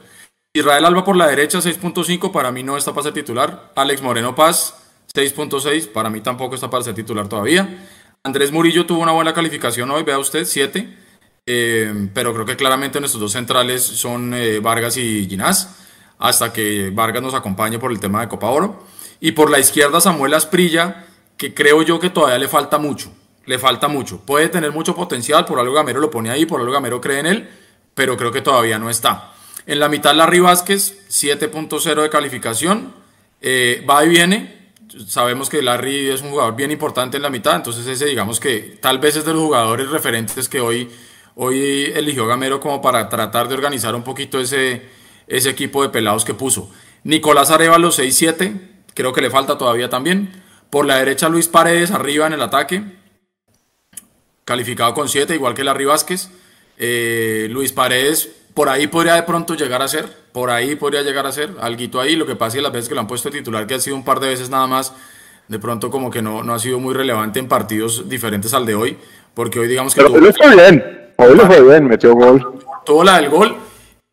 [0.54, 3.72] Israel Alba por la derecha, 6.5, para mí no está para ser titular.
[3.76, 4.74] Alex Moreno Paz,
[5.14, 7.88] 6.6, para mí tampoco está para ser titular todavía.
[8.24, 10.98] Andrés Murillo tuvo una buena calificación hoy, vea usted, 7.
[11.48, 15.85] Eh, pero creo que claramente nuestros dos centrales son eh, Vargas y Ginás
[16.20, 18.84] hasta que Vargas nos acompañe por el tema de Copa Oro.
[19.20, 21.06] Y por la izquierda Samuel Asprilla,
[21.38, 23.12] que creo yo que todavía le falta mucho.
[23.46, 24.20] Le falta mucho.
[24.20, 27.26] Puede tener mucho potencial, por algo Gamero lo pone ahí, por algo Gamero cree en
[27.26, 27.50] él,
[27.94, 29.34] pero creo que todavía no está.
[29.68, 32.94] En la mitad Larry Vázquez, 7.0 de calificación.
[33.42, 34.72] Eh, va y viene.
[35.08, 38.78] Sabemos que Larry es un jugador bien importante en la mitad, entonces ese digamos que
[38.82, 40.90] tal vez es de los jugadores referentes que hoy,
[41.36, 44.84] hoy eligió Gamero como para tratar de organizar un poquito ese,
[45.28, 46.72] ese equipo de pelados que puso.
[47.04, 48.60] Nicolás Arevalo 6-7,
[48.94, 50.32] creo que le falta todavía también.
[50.70, 52.84] Por la derecha Luis Paredes arriba en el ataque,
[54.44, 56.30] calificado con 7, igual que Larry Vázquez.
[56.78, 61.28] Eh, Luis Paredes por ahí podría de pronto llegar a ser, por ahí podría llegar
[61.28, 63.30] a ser, alguito ahí, lo que pasa es que las veces que lo han puesto
[63.30, 64.94] titular, que ha sido un par de veces nada más,
[65.50, 68.74] de pronto como que no, no ha sido muy relevante en partidos diferentes al de
[68.74, 68.98] hoy,
[69.34, 70.02] porque hoy digamos que...
[70.02, 72.62] Pero hoy lo fue bien, hoy lo fue bien, metió gol.
[72.86, 73.58] Tuvo la del gol,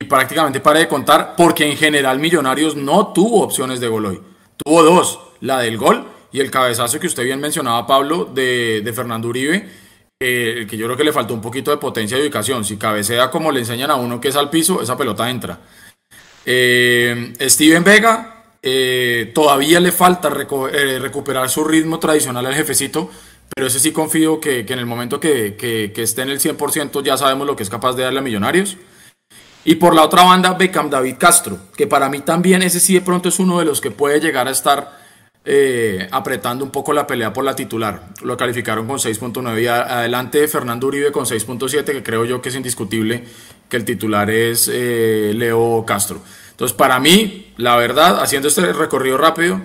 [0.05, 4.21] prácticamente para de contar, porque en general Millonarios no tuvo opciones de gol hoy.
[4.57, 9.29] Tuvo dos, la del gol y el cabezazo que usted bien mencionaba, Pablo, de, Fernando
[9.29, 9.69] Uribe,
[10.19, 12.65] que yo creo que le faltó un poquito de potencia de ubicación.
[12.65, 15.59] Si cabecea como le enseñan a uno que es al piso, esa pelota entra.
[16.47, 23.11] Eh, Steven Vega, eh, todavía le falta eh, recuperar su ritmo tradicional al jefecito,
[23.55, 27.03] pero ese sí confío que, en el momento que, que, que esté en el 100%
[27.03, 28.77] ya sabemos lo que es capaz de darle a Millonarios.
[29.65, 33.01] Y por la otra banda, Beckham David Castro, que para mí también ese sí de
[33.01, 35.03] pronto es uno de los que puede llegar a estar
[35.45, 38.09] eh, apretando un poco la pelea por la titular.
[38.23, 42.55] Lo calificaron con 6.9 y adelante Fernando Uribe con 6.7, que creo yo que es
[42.57, 43.25] indiscutible
[43.69, 46.21] que el titular es eh, Leo Castro.
[46.51, 49.61] Entonces, para mí, la verdad, haciendo este recorrido rápido,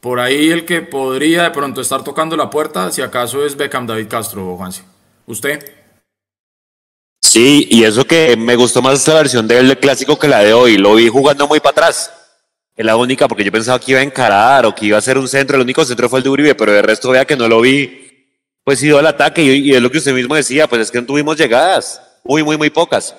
[0.00, 3.86] por ahí el que podría de pronto estar tocando la puerta, si acaso es Beckham
[3.86, 4.82] David Castro, Juanse.
[5.26, 5.81] ¿Usted?
[7.32, 10.76] Sí, y eso que me gustó más esta versión del clásico que la de hoy.
[10.76, 12.12] Lo vi jugando muy para atrás.
[12.76, 15.16] Es la única, porque yo pensaba que iba a encarar o que iba a ser
[15.16, 15.56] un centro.
[15.56, 18.28] El único centro fue el de Uribe, pero de resto vea que no lo vi.
[18.62, 21.00] Pues ido al ataque y, y es lo que usted mismo decía, pues es que
[21.00, 22.02] no tuvimos llegadas.
[22.22, 23.16] Muy, muy, muy pocas.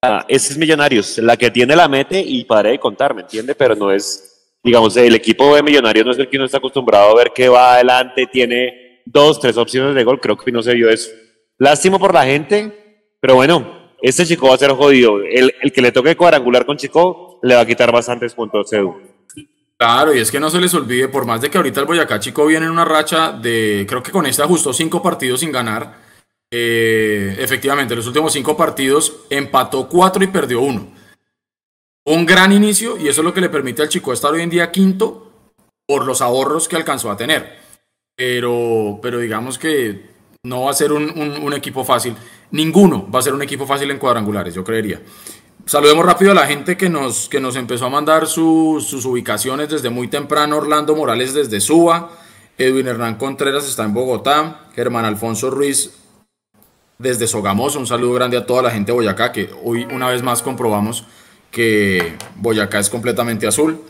[0.00, 1.18] Ah, ese es Millonarios.
[1.18, 3.54] La que tiene la mete y para de contar, ¿me entiende?
[3.54, 7.10] Pero no es, digamos, el equipo de Millonarios no es el que no está acostumbrado
[7.10, 10.18] a ver que va adelante, tiene dos, tres opciones de gol.
[10.20, 11.10] Creo que no se vio eso.
[11.58, 12.81] Lástima por la gente,
[13.22, 15.22] pero bueno, este chico va a ser jodido.
[15.22, 19.00] El, el que le toque cuadrangular con Chico le va a quitar bastantes puntos, Edu.
[19.78, 22.18] Claro, y es que no se les olvide, por más de que ahorita el Boyacá
[22.18, 26.00] Chico viene en una racha de, creo que con este ajustó cinco partidos sin ganar.
[26.50, 30.88] Eh, efectivamente, los últimos cinco partidos empató cuatro y perdió uno.
[32.04, 34.50] Un gran inicio y eso es lo que le permite al Chico estar hoy en
[34.50, 35.30] día quinto
[35.86, 37.56] por los ahorros que alcanzó a tener.
[38.16, 40.11] Pero, pero digamos que
[40.44, 42.16] no va a ser un, equipo fácil.
[42.50, 45.00] Ninguno va a ser un equipo fácil en cuadrangulares, yo creería.
[45.66, 49.68] Saludemos rápido a la gente que nos, que nos empezó a mandar sus, sus ubicaciones
[49.68, 50.56] desde muy temprano.
[50.56, 52.10] Orlando Morales desde Suba.
[52.58, 54.62] Edwin Hernán Contreras está en Bogotá.
[54.74, 55.92] Germán Alfonso Ruiz
[56.98, 57.78] desde Sogamoso.
[57.78, 61.04] Un saludo grande a toda la gente de Boyacá, que hoy una vez más comprobamos
[61.52, 63.80] que Boyacá es completamente azul.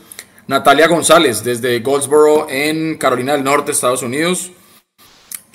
[0.45, 4.51] Natalia González desde Goldsboro en Carolina del Norte, Estados Unidos.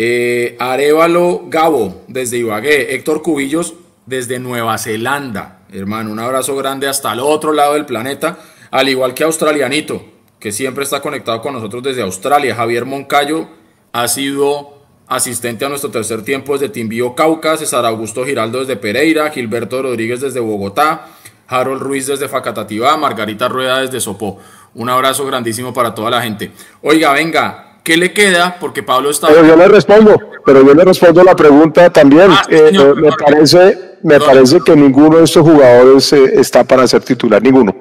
[0.00, 2.94] Eh, Arevalo Gabo desde Ibagué.
[2.94, 3.74] Héctor Cubillos
[4.06, 5.62] desde Nueva Zelanda.
[5.72, 8.38] Hermano, un abrazo grande hasta el otro lado del planeta.
[8.70, 10.04] Al igual que Australianito,
[10.38, 12.54] que siempre está conectado con nosotros desde Australia.
[12.54, 13.48] Javier Moncayo
[13.92, 17.56] ha sido asistente a nuestro tercer tiempo desde Timbío, Cauca.
[17.56, 19.30] César Augusto Giraldo desde Pereira.
[19.30, 21.08] Gilberto Rodríguez desde Bogotá.
[21.48, 22.96] Harold Ruiz desde Facatativá.
[22.96, 24.38] Margarita Rueda desde Sopó.
[24.74, 26.52] Un abrazo grandísimo para toda la gente.
[26.82, 28.58] Oiga, venga, ¿Qué le queda?
[28.60, 29.28] Porque Pablo está.
[29.28, 32.30] Pero yo le respondo, pero yo le respondo la pregunta también.
[32.30, 36.32] Ah, sí, Eh, señor, me, me parece, me parece que ninguno de estos jugadores eh,
[36.34, 37.74] está para ser titular, ninguno.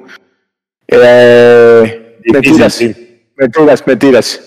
[0.88, 2.82] Eh, mentiras,
[3.36, 4.42] mentiras, mentiras.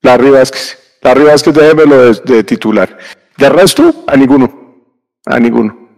[0.00, 2.96] Larry Vázquez, Larry Vázquez, déjemelo de, de titular.
[3.36, 4.82] De resto, a ninguno,
[5.26, 5.90] a ninguno.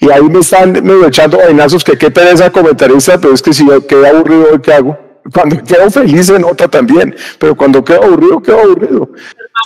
[0.00, 3.66] Y ahí me están medio echando vainazos que qué pereza comentarista, pero es que si
[3.68, 5.03] yo quedo aburrido, ¿qué hago?
[5.32, 9.08] Cuando quedo feliz se nota también, pero cuando quedo aburrido, quedo aburrido.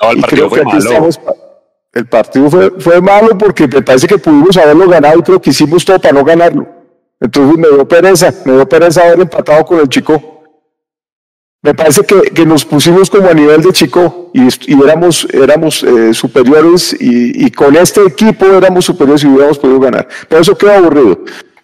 [0.03, 0.79] No, el partido fue malo.
[0.79, 1.21] estamos
[1.92, 5.51] El partido fue, fue malo porque me parece que pudimos haberlo ganado y creo que
[5.51, 6.66] hicimos todo para no ganarlo.
[7.21, 10.44] Entonces me dio pereza, me dio pereza haber empatado con el chico.
[11.61, 15.83] Me parece que, que nos pusimos como a nivel de chico y, y éramos, éramos
[15.83, 20.07] eh, superiores y, y con este equipo éramos superiores y hubiéramos podido ganar.
[20.29, 21.18] Por eso quedó aburrido.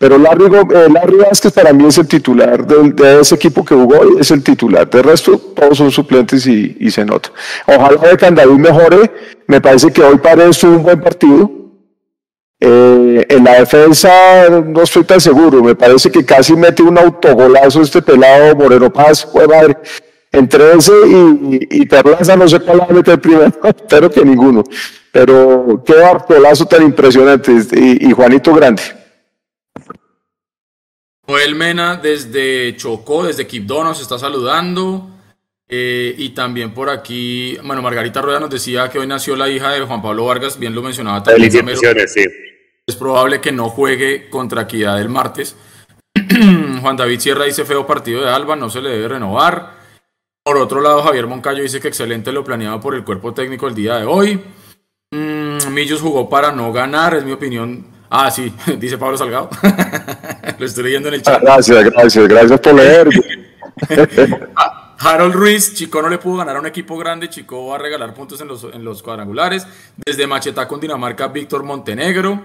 [0.05, 4.21] Pero Larry, eh, Larry Vázquez para mí es el titular de, ese equipo que jugó
[4.21, 4.91] es el titular.
[4.91, 7.31] De resto, todos son suplentes y, se nota.
[7.65, 9.11] Ojalá de Candaví mejore.
[9.47, 11.51] Me parece que hoy Paredes tuvo un buen partido.
[12.61, 14.11] Eh, en la defensa
[14.51, 15.63] no estoy tan seguro.
[15.63, 19.25] Me parece que casi mete un autogolazo este pelado Moreno Paz.
[19.25, 19.75] Fue madre.
[20.31, 21.89] Entre ese y, y
[22.37, 23.51] no sé cuál va a meter primero.
[23.65, 24.65] Espero que ninguno.
[25.11, 27.53] Pero qué autogolazo tan impresionante.
[27.73, 28.83] Y Juanito Grande.
[31.27, 35.11] Joel Mena desde Chocó, desde Quibdó nos está saludando.
[35.67, 39.71] Eh, y también por aquí, bueno, Margarita Rueda nos decía que hoy nació la hija
[39.71, 41.51] de Juan Pablo Vargas, bien lo mencionaba también.
[41.51, 42.25] Sí.
[42.87, 45.57] Es probable que no juegue contra Equidad el martes.
[46.83, 49.73] Juan David Sierra dice feo partido de Alba, no se le debe renovar.
[50.43, 53.75] Por otro lado, Javier Moncayo dice que excelente lo planeado por el cuerpo técnico el
[53.75, 54.39] día de hoy.
[55.11, 57.87] Mm, Millos jugó para no ganar, es mi opinión.
[58.11, 59.49] Ah, sí, dice Pablo Salgado.
[60.65, 61.41] lo estoy leyendo en el chat.
[61.43, 63.09] Gracias, gracias, gracias por leer.
[64.99, 68.15] Harold Ruiz, Chico no le pudo ganar a un equipo grande, Chico va a regalar
[68.15, 69.67] puntos en los, en los cuadrangulares.
[69.97, 72.43] Desde Machetá con Dinamarca, Víctor Montenegro.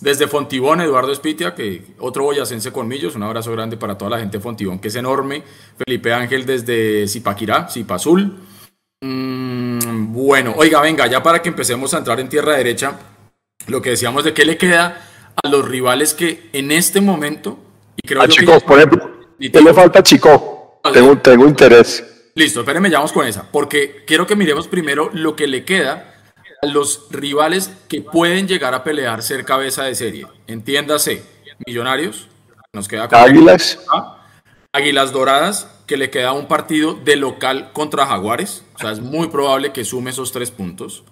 [0.00, 3.16] Desde Fontibón, Eduardo Espitia, que otro boyacense con millos.
[3.16, 5.42] Un abrazo grande para toda la gente de Fontibón, que es enorme.
[5.76, 8.38] Felipe Ángel desde Zipaquirá, Zipazul.
[9.00, 12.96] Mm, bueno, oiga, venga, ya para que empecemos a entrar en tierra derecha,
[13.66, 15.07] lo que decíamos de qué le queda
[15.42, 17.58] a los rivales que en este momento,
[17.96, 20.80] y creo A que Chico, ya- por ejemplo, ¿qué le falta a Chico?
[20.92, 22.04] Tengo, tengo interés.
[22.34, 26.14] Listo, espérenme, ya vamos con esa, porque quiero que miremos primero lo que le queda
[26.62, 30.26] a los rivales que pueden llegar a pelear ser cabeza de serie.
[30.46, 31.22] Entiéndase,
[31.66, 32.28] Millonarios,
[32.72, 33.80] nos queda con Águilas.
[34.72, 39.28] Águilas Doradas, que le queda un partido de local contra Jaguares, o sea, es muy
[39.28, 41.02] probable que sume esos tres puntos.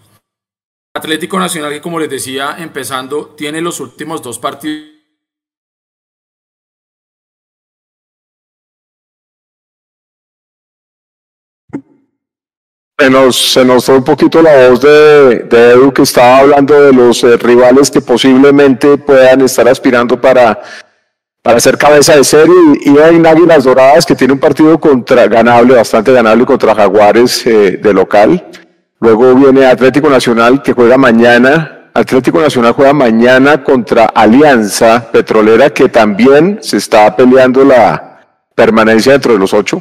[0.97, 4.97] Atlético Nacional, que como les decía, empezando, tiene los últimos dos partidos
[12.99, 16.95] Se nos, se nos fue un poquito la voz de, Edu que estaba hablando de
[16.95, 20.63] los eh, rivales que posiblemente puedan estar aspirando para,
[21.43, 22.55] para ser cabeza de serie.
[22.87, 27.77] Y hay Águilas Doradas que tiene un partido contra, ganable, bastante ganable contra Jaguares eh,
[27.77, 28.43] de local.
[29.07, 31.91] Luego viene Atlético Nacional que juega mañana.
[31.95, 38.19] Atlético Nacional juega mañana contra Alianza Petrolera que también se está peleando la
[38.53, 39.81] permanencia dentro de los ocho.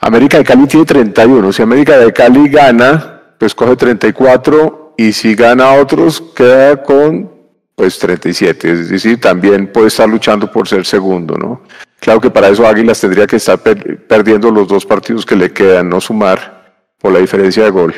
[0.00, 1.52] América de Cali tiene 31.
[1.52, 7.30] Si América de Cali gana, pues coge 34 y si gana otros queda con
[7.76, 8.72] pues 37.
[8.72, 11.62] Es decir, también puede estar luchando por ser segundo, ¿no?
[12.00, 15.88] Claro que para eso Águilas tendría que estar perdiendo los dos partidos que le quedan,
[15.88, 17.94] no sumar por la diferencia de gol.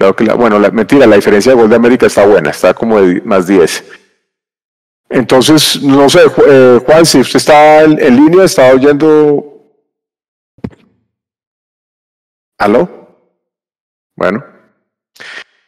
[0.00, 2.72] Claro que la, bueno, la, mentira, la diferencia de gol de América está buena, está
[2.72, 3.84] como de más 10.
[5.10, 9.62] Entonces, no sé, eh, Juan, si usted está en, línea, está oyendo
[12.56, 12.88] ¿Aló?
[14.16, 14.42] Bueno.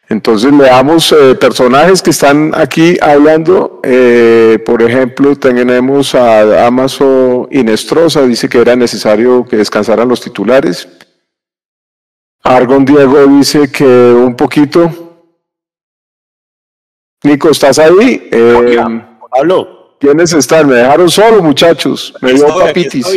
[0.09, 3.81] Entonces leamos eh, personajes que están aquí hablando.
[3.83, 10.87] Eh, por ejemplo, tenemos a Amazo Inestrosa, dice que era necesario que descansaran los titulares.
[12.43, 14.91] Argon Diego dice que un poquito.
[17.23, 18.27] Nico, ¿estás ahí?
[18.31, 18.77] Eh,
[19.31, 19.97] Pablo.
[19.99, 20.67] ¿Quiénes están?
[20.67, 22.13] Me dejaron solo, muchachos.
[22.21, 23.07] Me dio papitis.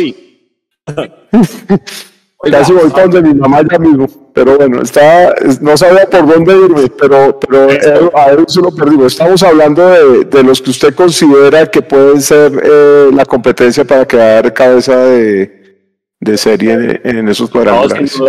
[2.49, 6.53] Casi voy para donde mi mamá y amigo, pero bueno, está, no sabía por dónde
[6.55, 9.07] irme, pero, pero eh, a él se lo perdimos.
[9.07, 14.07] Estamos hablando de, de, los que usted considera que pueden ser eh, la competencia para
[14.07, 15.89] quedar cabeza de,
[16.21, 18.17] de serie en, en esos cuadrangulares.
[18.17, 18.27] No,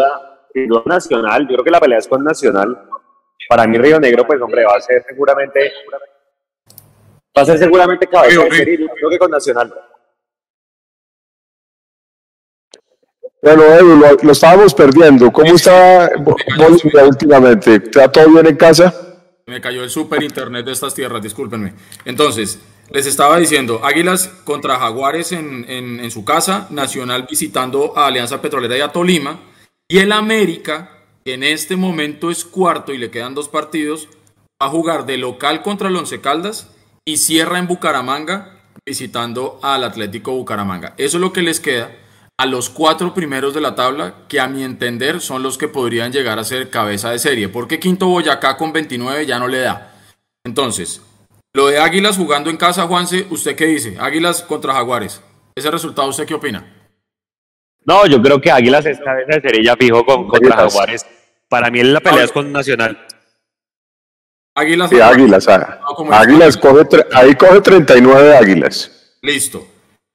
[0.53, 2.89] sin duda, sin duda Nacional, yo creo que la pelea es con Nacional.
[3.49, 5.73] Para mí Río Negro, pues hombre, va a ser seguramente,
[7.37, 9.75] va a ser seguramente cabeza de serie, yo creo que con Nacional.
[13.41, 15.31] Bueno, Edu, lo, lo, estábamos perdiendo.
[15.31, 17.77] ¿Cómo está Bolivia últimamente?
[17.77, 18.93] ¿Está todo bien en casa?
[19.47, 21.73] Me cayó el super internet de estas tierras, discúlpenme.
[22.05, 28.07] Entonces, les estaba diciendo, Águilas contra Jaguares en, en, en, su casa, Nacional visitando a
[28.07, 29.39] Alianza Petrolera y a Tolima,
[29.91, 30.91] y el América,
[31.24, 34.09] que en este momento es cuarto y le quedan dos partidos,
[34.62, 36.70] va a jugar de local contra el Once Caldas
[37.07, 40.95] y cierra en Bucaramanga visitando al Atlético Bucaramanga.
[40.99, 41.91] Eso es lo que les queda
[42.39, 46.12] a los cuatro primeros de la tabla, que a mi entender son los que podrían
[46.12, 49.95] llegar a ser cabeza de serie, porque Quinto Boyacá con 29 ya no le da.
[50.47, 51.03] Entonces,
[51.55, 53.97] lo de Águilas jugando en casa, Juanse, ¿usted qué dice?
[53.99, 55.20] Águilas contra Jaguares.
[55.57, 56.78] ¿Ese resultado usted qué opina?
[57.89, 61.07] No, yo creo que Águilas es cabeza de serie ya fijo con, contra Jaguares.
[61.49, 62.99] Para mí la pelea es con Nacional.
[64.55, 64.91] Águilas.
[64.91, 65.49] Sí, Águilas.
[65.49, 65.80] ah.
[66.11, 66.84] Águilas coge,
[67.14, 69.16] ahí coge 39 Águilas.
[69.22, 69.66] Listo.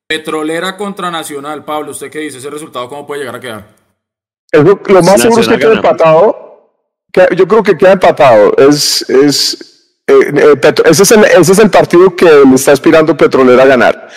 [0.08, 1.66] Petrolera contra Nacional.
[1.66, 2.38] Pablo, ¿usted qué dice?
[2.38, 3.68] ¿Ese resultado cómo puede llegar a quedar?
[4.52, 5.74] Es lo, lo más seguro es que gana.
[5.76, 6.70] empatado.
[7.12, 8.56] Que- yo creo que queda empatado.
[8.58, 12.72] Es, es, eh, eh, Petro- ese, es el, ese es el partido que le está
[12.74, 14.10] aspirando Petrolera a ganar.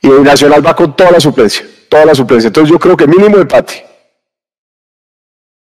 [0.00, 1.64] Y el Nacional va con toda la suplencia.
[1.94, 2.48] Toda la suplencia.
[2.48, 3.86] Entonces yo creo que mínimo empate.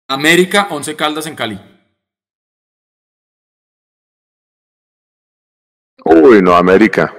[0.08, 1.60] América, 11 Caldas en Cali.
[6.06, 7.14] Uy, no, América.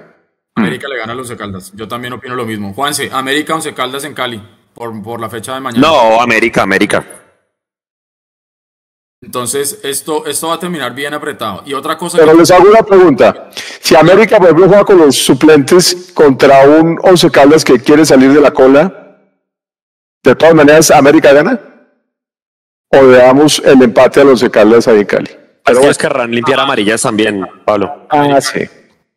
[0.54, 1.72] América le gana a los 11 Caldas.
[1.74, 2.72] Yo también opino lo mismo.
[2.72, 4.42] Juanse, América, 11 Caldas en Cali.
[4.72, 5.86] Por, por la fecha de mañana.
[5.86, 7.04] No, América, América.
[9.24, 11.62] Entonces, esto, esto va a terminar bien apretado.
[11.64, 13.48] Y otra cosa Pero que- les hago una pregunta.
[13.80, 18.32] Si América, por ejemplo, juega con los suplentes contra un Once Caldas que quiere salir
[18.32, 19.18] de la cola,
[20.22, 21.58] ¿de todas maneras América gana?
[22.92, 25.30] ¿O veamos el empate a los Once Caldas ahí en Cali?
[25.64, 28.06] Pero es que querrán limpiar amarillas también, Pablo.
[28.10, 28.60] Ah, sí.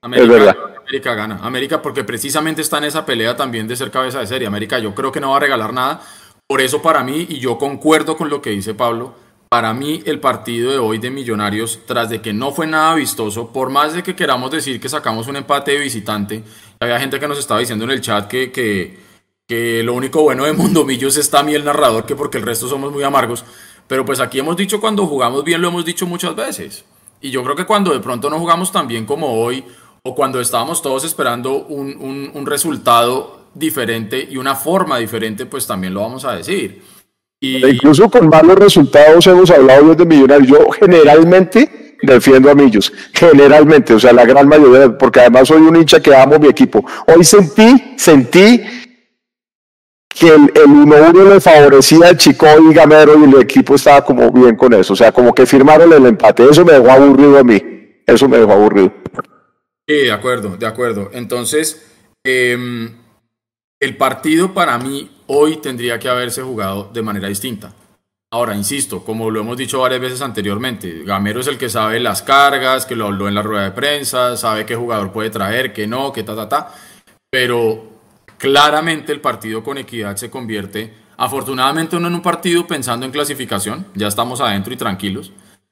[0.02, 0.58] América, Es verdad.
[0.80, 1.40] América gana.
[1.44, 4.48] América porque precisamente está en esa pelea también de ser cabeza de serie.
[4.48, 6.00] América yo creo que no va a regalar nada.
[6.48, 9.14] Por eso para mí, y yo concuerdo con lo que dice Pablo,
[9.58, 13.52] para mí el partido de hoy de Millonarios, tras de que no fue nada vistoso,
[13.52, 16.44] por más de que queramos decir que sacamos un empate de visitante,
[16.80, 20.54] había gente que nos estaba diciendo en el chat que, que, lo único bueno de
[20.54, 23.46] Mondomillos está a mí el narrador, que porque el resto somos muy amargos.
[23.88, 26.86] Pero pues aquí hemos dicho cuando jugamos bien, lo hemos dicho muchas veces.
[27.20, 29.64] Y yo creo que cuando de pronto no jugamos tan bien como hoy,
[30.04, 35.96] o cuando estábamos todos esperando un- un resultado diferente y una forma diferente, pues también
[35.96, 36.84] lo vamos a decir.
[37.40, 40.48] Y E incluso con malos resultados hemos hablado de Millonarios.
[40.48, 42.92] Yo generalmente defiendo a Millos.
[43.14, 46.86] Generalmente, o sea, la gran mayoría, porque además soy un hincha que amo mi equipo.
[47.08, 48.64] Hoy sentí, sentí
[50.10, 54.32] que el, el 1-1 le favorecía al Chico y Gamero y el equipo estaba como
[54.32, 54.94] bien con eso.
[54.94, 56.48] O sea, como que firmaron el empate.
[56.50, 57.62] Eso me dejó aburrido a mí.
[58.06, 58.92] Eso me dejó aburrido.
[59.88, 61.10] Sí, de acuerdo, de acuerdo.
[61.14, 61.86] Entonces,
[62.24, 62.92] em,
[63.80, 67.74] el partido para mí hoy tendría que haberse jugado de manera distinta.
[68.30, 72.22] Ahora, insisto, como lo hemos dicho varias veces anteriormente, Gamero es el que sabe las
[72.22, 75.88] cargas, que lo habló en la rueda de prensa, sabe qué jugador puede traer, qué
[75.88, 76.74] no, qué ta, ta, ta.
[77.30, 77.84] Pero
[78.38, 83.88] claramente el partido con equidad se convierte, afortunadamente no en un partido pensando en clasificación,
[83.96, 85.32] ya estamos adentro y tranquilos,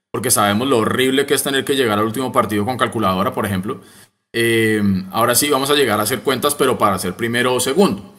[0.09, 3.45] porque sabemos lo horrible que es tener que llegar al último partido con calculadora, por
[3.45, 3.81] ejemplo.
[4.37, 4.83] Eh,
[5.13, 8.13] ahora sí vamos a llegar a hacer cuentas, pero para ser primero o segundo.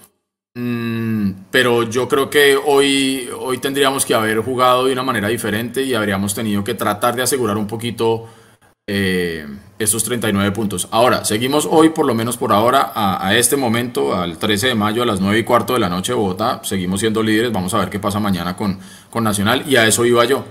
[0.55, 5.83] Mm, pero yo creo que hoy, hoy tendríamos que haber jugado de una manera diferente
[5.83, 8.27] y habríamos tenido que tratar de asegurar un poquito
[8.87, 9.47] eh,
[9.79, 10.89] esos 39 puntos.
[10.91, 15.03] Ahora, seguimos hoy, por lo menos por ahora, a, este momento, al 13 de mayo
[15.03, 17.91] a las 9 y cuarto de la noche Bogotá, seguimos siendo líderes, vamos a ver
[17.91, 18.79] qué pasa mañana con,
[19.11, 20.47] con Nacional y a eso iba yo.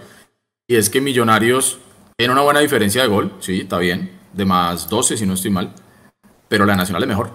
[0.67, 1.79] Y es que Millonarios
[2.17, 5.51] tiene una buena diferencia de gol, sí, está bien, de más 12 si no estoy
[5.51, 5.73] mal,
[6.47, 7.31] pero la Nacional es mejor.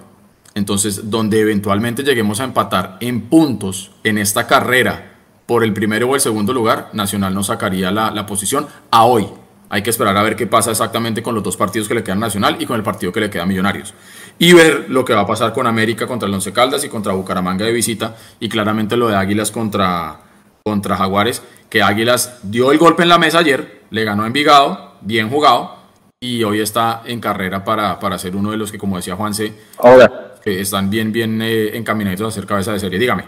[0.55, 5.14] Entonces, donde eventualmente lleguemos a empatar en puntos en esta carrera
[5.46, 9.26] por el primero o el segundo lugar, Nacional nos sacaría la, la, posición a hoy.
[9.68, 12.18] Hay que esperar a ver qué pasa exactamente con los dos partidos que le quedan
[12.20, 13.94] Nacional y con el partido que le queda Millonarios.
[14.38, 17.12] Y ver lo que va a pasar con América contra el Once Caldas y contra
[17.12, 18.16] Bucaramanga de visita.
[18.40, 20.20] Y claramente lo de Águilas contra,
[20.64, 24.96] contra Jaguares, que Águilas dio el golpe en la mesa ayer, le ganó a Envigado,
[25.03, 25.79] bien jugado,
[26.22, 29.54] y hoy está en carrera para, para ser uno de los que, como decía Juanse,
[29.78, 32.98] Ahora, que están bien, bien eh, encaminados a ser cabeza de serie.
[32.98, 33.24] Dígame.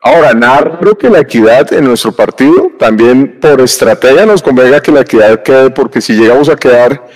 [0.00, 4.90] Ahora, nada creo que la equidad en nuestro partido, también por estrategia nos convenga que
[4.90, 7.06] la equidad quede, porque si llegamos a quedar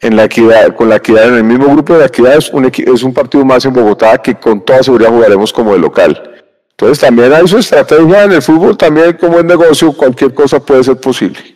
[0.00, 2.64] en la equidad, con la equidad en el mismo grupo de la equidad, es un,
[2.64, 6.44] es un partido más en Bogotá que con toda seguridad jugaremos como de local.
[6.70, 10.82] Entonces también hay su estrategia en el fútbol, también como en negocio, cualquier cosa puede
[10.82, 11.55] ser posible.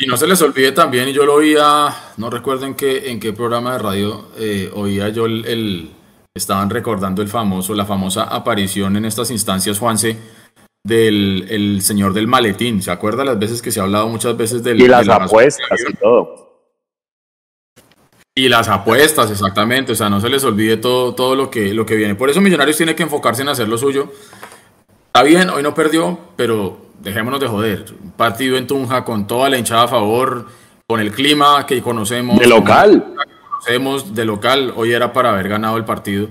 [0.00, 3.18] Y no se les olvide también, y yo lo oía, no recuerdo en qué, en
[3.18, 5.90] qué programa de radio eh, oía yo el, el,
[6.32, 10.16] estaban recordando el famoso, la famosa aparición en estas instancias, Juanse,
[10.86, 12.80] del el señor del maletín.
[12.80, 14.80] ¿Se acuerda las veces que se ha hablado muchas veces del...
[14.80, 16.48] Y las de la apuestas y todo.
[18.36, 19.92] Y las apuestas, exactamente.
[19.92, 22.14] O sea, no se les olvide todo, todo lo, que, lo que viene.
[22.14, 24.12] Por eso Millonarios tiene que enfocarse en hacer lo suyo.
[25.08, 27.84] Está bien, hoy no perdió, pero dejémonos de joder.
[28.02, 30.46] Un partido en Tunja con toda la hinchada a favor,
[30.86, 32.38] con el clima que conocemos.
[32.38, 33.14] De local.
[33.16, 34.72] Que conocemos de local.
[34.76, 36.28] Hoy era para haber ganado el partido.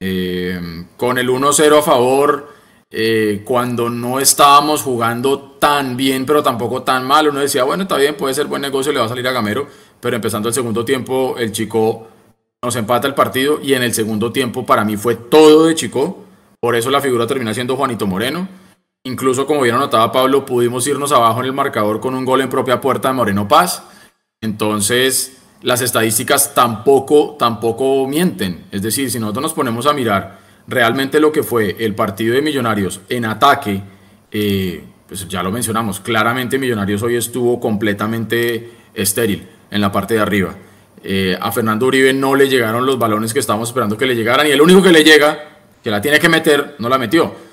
[0.00, 0.60] Eh,
[0.96, 2.52] con el 1-0 a favor,
[2.90, 7.96] eh, cuando no estábamos jugando tan bien, pero tampoco tan mal, uno decía, bueno, está
[7.96, 9.66] bien, puede ser buen negocio, le va a salir a Gamero.
[10.00, 12.08] Pero empezando el segundo tiempo, el chico
[12.62, 16.24] nos empata el partido y en el segundo tiempo para mí fue todo de chico.
[16.60, 18.48] Por eso la figura termina siendo Juanito Moreno.
[19.06, 22.48] Incluso, como bien notaba Pablo, pudimos irnos abajo en el marcador con un gol en
[22.48, 23.82] propia puerta de Moreno Paz.
[24.40, 28.64] Entonces, las estadísticas tampoco, tampoco mienten.
[28.70, 32.40] Es decir, si nosotros nos ponemos a mirar realmente lo que fue el partido de
[32.40, 33.82] Millonarios en ataque,
[34.32, 40.20] eh, pues ya lo mencionamos, claramente Millonarios hoy estuvo completamente estéril en la parte de
[40.20, 40.54] arriba.
[41.02, 44.46] Eh, a Fernando Uribe no le llegaron los balones que estábamos esperando que le llegaran
[44.46, 47.43] y el único que le llega, que la tiene que meter, no la metió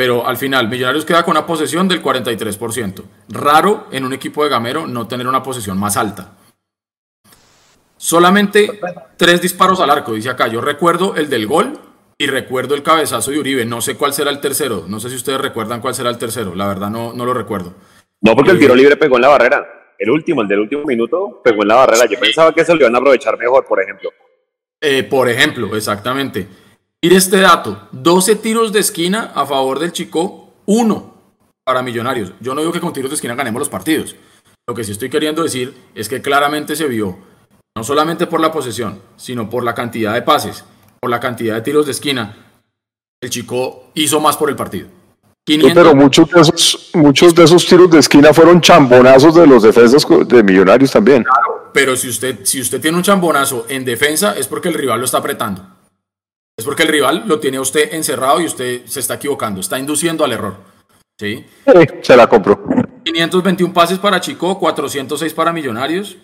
[0.00, 3.02] pero al final Millonarios queda con una posesión del 43%.
[3.28, 6.38] Raro en un equipo de Gamero no tener una posesión más alta.
[7.98, 8.80] Solamente
[9.18, 10.48] tres disparos al arco, dice acá.
[10.48, 11.78] Yo recuerdo el del gol
[12.16, 13.66] y recuerdo el cabezazo de Uribe.
[13.66, 14.86] No sé cuál será el tercero.
[14.88, 16.54] No sé si ustedes recuerdan cuál será el tercero.
[16.54, 17.74] La verdad no, no lo recuerdo.
[18.22, 19.92] No, porque el tiro libre pegó en la barrera.
[19.98, 22.06] El último, el del último minuto, pegó en la barrera.
[22.06, 24.10] Yo pensaba que eso lo iban a aprovechar mejor, por ejemplo.
[24.80, 26.48] Eh, por ejemplo, exactamente.
[27.02, 31.14] Mire este dato, 12 tiros de esquina a favor del Chico, 1
[31.64, 32.34] para Millonarios.
[32.40, 34.16] Yo no digo que con tiros de esquina ganemos los partidos.
[34.68, 37.16] Lo que sí estoy queriendo decir es que claramente se vio,
[37.74, 40.62] no solamente por la posesión, sino por la cantidad de pases,
[41.00, 42.36] por la cantidad de tiros de esquina,
[43.22, 44.88] el Chico hizo más por el partido.
[45.46, 45.72] 500...
[45.74, 50.06] Pero muchos de, esos, muchos de esos tiros de esquina fueron chambonazos de los defensas
[50.26, 51.22] de Millonarios también.
[51.22, 54.98] Claro, pero si usted, si usted tiene un chambonazo en defensa es porque el rival
[54.98, 55.79] lo está apretando.
[56.60, 59.78] Es porque el rival lo tiene a usted encerrado y usted se está equivocando, está
[59.78, 60.58] induciendo al error.
[61.18, 61.46] ¿Sí?
[61.64, 62.62] sí se la compró.
[63.02, 66.18] 521 pases para Chico, 406 para Millonarios,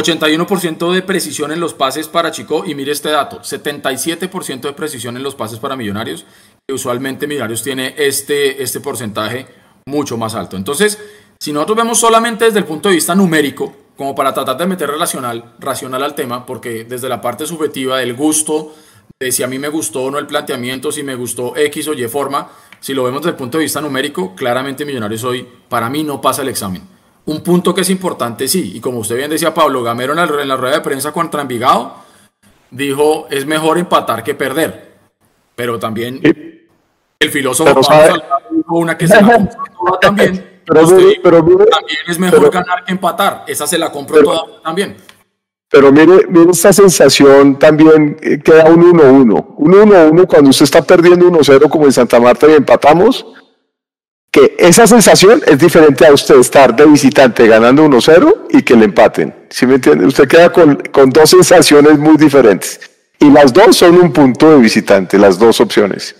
[0.00, 5.18] 81% de precisión en los pases para Chico y mire este dato, 77% de precisión
[5.18, 6.24] en los pases para Millonarios,
[6.66, 9.46] que usualmente Millonarios tiene este, este porcentaje
[9.84, 10.56] mucho más alto.
[10.56, 10.98] Entonces,
[11.38, 14.88] si nosotros vemos solamente desde el punto de vista numérico, como para tratar de meter
[14.88, 18.74] relacional, racional al tema, porque desde la parte subjetiva del gusto,
[19.18, 21.94] de si a mí me gustó o no el planteamiento, si me gustó X o
[21.94, 22.50] Y forma,
[22.80, 26.20] si lo vemos desde el punto de vista numérico, claramente Millonarios hoy, para mí, no
[26.20, 26.82] pasa el examen.
[27.24, 30.42] Un punto que es importante, sí, y como usted bien decía, Pablo Gamero en la,
[30.42, 31.94] en la rueda de prensa contra Envigado,
[32.70, 34.92] dijo, es mejor empatar que perder.
[35.54, 36.20] Pero también
[37.18, 38.16] el filósofo Pero
[38.50, 40.60] dijo una que se la toda también.
[40.66, 43.44] Pero Usted pero también es mejor ganar que empatar.
[43.46, 44.96] Esa se la compro toda también.
[45.68, 49.54] Pero mire, mire esta sensación también eh, queda un 1-1.
[49.56, 53.26] Un 1-1 cuando usted está perdiendo 1-0 como en Santa Marta y empatamos,
[54.30, 58.84] que esa sensación es diferente a usted estar de visitante ganando 1-0 y que le
[58.84, 59.34] empaten.
[59.50, 60.06] ¿Sí me entiende?
[60.06, 62.80] Usted queda con, con dos sensaciones muy diferentes.
[63.18, 66.14] Y las dos son un punto de visitante, las dos opciones.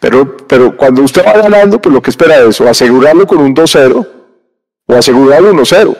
[0.00, 3.54] Pero, pero cuando usted va ganando, pues lo que espera es o asegurarlo con un
[3.54, 4.08] 2-0
[4.86, 5.96] o asegurarlo 1-0.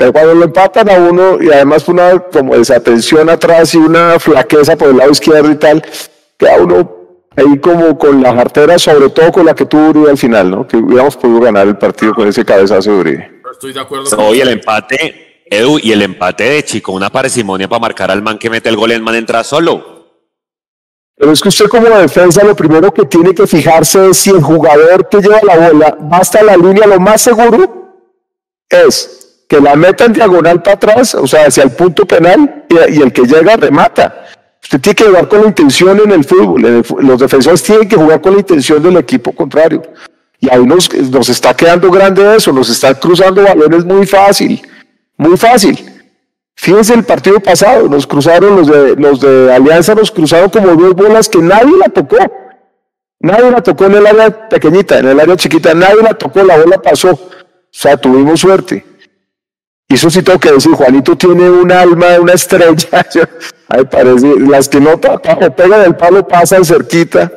[0.00, 4.74] Pero cuando lo empatan a uno y además una como desatención atrás y una flaqueza
[4.74, 5.84] por el lado izquierdo y tal,
[6.38, 6.90] queda uno
[7.36, 10.66] ahí como con la jartera, sobre todo con la que tuvo Uribe al final, ¿no?
[10.66, 13.42] Que hubiéramos podido ganar el partido con ese cabezazo de Uribe.
[13.52, 17.68] Estoy de acuerdo No, y el empate, Edu, y el empate de Chico, una parsimonia
[17.68, 20.24] para marcar al man que mete el gol, el man entra solo.
[21.14, 24.40] Pero es que usted como defensa lo primero que tiene que fijarse es si el
[24.40, 28.06] jugador que lleva la bola va hasta la línea, lo más seguro
[28.70, 29.19] es
[29.50, 33.12] que la meta en diagonal para atrás, o sea, hacia el punto penal, y, el
[33.12, 34.26] que llega remata.
[34.62, 36.84] Usted tiene que jugar con la intención en el fútbol.
[37.00, 39.82] los defensores tienen que jugar con la intención del equipo contrario.
[40.38, 44.62] Y ahí nos, nos está quedando grande eso, nos están cruzando balones muy fácil,
[45.16, 45.84] muy fácil.
[46.54, 50.94] Fíjense el partido pasado, nos cruzaron los de, los de Alianza, nos cruzaron como dos
[50.94, 52.18] bolas que nadie la tocó.
[53.18, 56.56] Nadie la tocó en el área pequeñita, en el área chiquita, nadie la tocó, la
[56.56, 57.10] bola pasó.
[57.10, 57.18] O
[57.72, 58.89] sea, tuvimos suerte.
[59.90, 62.88] Y eso sí tengo que decir, Juanito tiene un alma, una estrella.
[63.68, 67.30] Ay, parece, las que no pegan el palo pasan cerquita.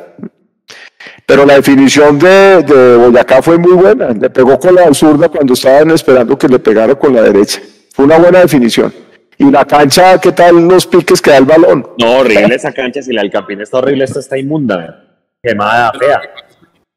[1.25, 4.09] Pero la definición de, de Boyacá fue muy buena.
[4.09, 7.59] Le pegó con la zurda cuando estaban esperando que le pegara con la derecha.
[7.91, 8.93] Fue una buena definición.
[9.39, 11.87] Y la cancha, ¿qué tal los piques que da el balón?
[11.97, 13.01] No, horrible esa cancha.
[13.01, 15.03] Si la del Campín está horrible, esta está inmunda.
[15.41, 16.21] Quemada, fea.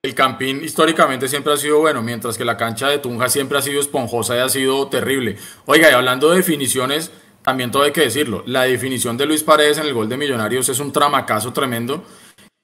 [0.07, 3.61] El Campín históricamente siempre ha sido bueno, mientras que la cancha de Tunja siempre ha
[3.63, 5.37] sido esponjosa y ha sido terrible.
[5.65, 7.11] Oiga, y hablando de definiciones,
[7.43, 8.45] también todo hay que decirlo.
[8.47, 12.05] La definición de Luis Paredes en el gol de Millonarios es un tramacazo tremendo,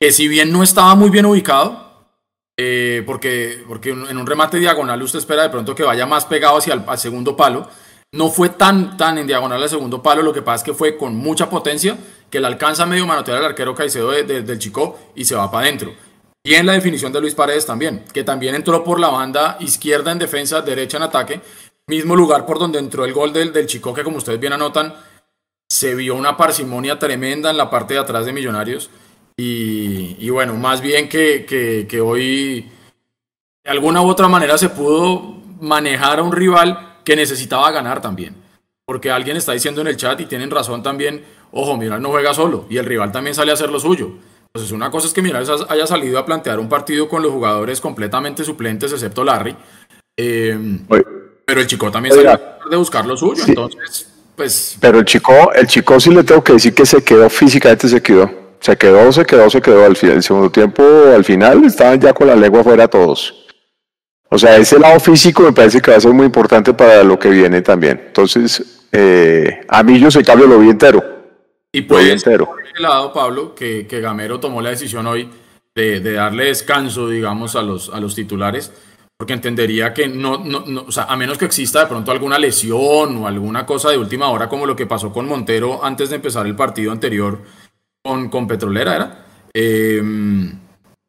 [0.00, 2.06] que si bien no estaba muy bien ubicado,
[2.56, 6.58] eh, porque, porque en un remate diagonal usted espera de pronto que vaya más pegado
[6.58, 7.68] hacia el al segundo palo,
[8.14, 10.96] no fue tan, tan en diagonal al segundo palo, lo que pasa es que fue
[10.96, 11.96] con mucha potencia,
[12.30, 15.50] que le alcanza medio manotear al arquero Caicedo de- de- del Chico y se va
[15.50, 15.92] para adentro.
[16.44, 20.10] Y en la definición de Luis Paredes también, que también entró por la banda izquierda
[20.10, 21.40] en defensa, derecha en ataque,
[21.86, 24.94] mismo lugar por donde entró el gol del, Chico, que como ustedes bien anotan,
[25.68, 28.90] se vio una parsimonia tremenda en la parte de atrás de Millonarios.
[29.36, 32.70] Y, y bueno, más bien que, que, que hoy
[33.64, 38.34] de alguna u otra manera se pudo manejar a un rival que necesitaba ganar también.
[38.84, 42.34] Porque alguien está diciendo en el chat y tienen razón también, ojo, Millonarios no juega
[42.34, 44.10] solo y el rival también sale a hacer lo suyo.
[44.54, 47.80] Entonces una cosa es que Millonarios haya salido a plantear un partido con los jugadores
[47.80, 49.56] completamente suplentes, excepto Larry.
[50.18, 50.58] eh,
[51.46, 52.32] pero el chico también Oiga.
[52.32, 53.42] salió de buscar lo suyo.
[53.46, 57.28] Entonces, pues Pero el chico, el chico sí le tengo que decir que se quedó
[57.28, 58.30] físicamente, se quedó.
[58.60, 59.84] Se quedó, se quedó, se quedó.
[59.84, 60.84] Al final, el segundo tiempo,
[61.14, 63.34] al final, estaban ya con la lengua fuera todos.
[64.28, 67.18] O sea, ese lado físico me parece que va a ser muy importante para lo
[67.18, 68.00] que viene también.
[68.06, 71.21] Entonces, eh, a mí yo se cambio lo vi entero.
[71.72, 75.28] Y puede ser por lado, Pablo, que, que Gamero tomó la decisión hoy
[75.74, 78.72] de, de darle descanso, digamos, a los, a los titulares,
[79.16, 82.38] porque entendería que no, no, no, o sea, a menos que exista de pronto alguna
[82.38, 86.16] lesión o alguna cosa de última hora, como lo que pasó con Montero antes de
[86.16, 87.40] empezar el partido anterior
[88.02, 89.26] con, con Petrolera, ¿era?
[89.54, 90.02] Eh,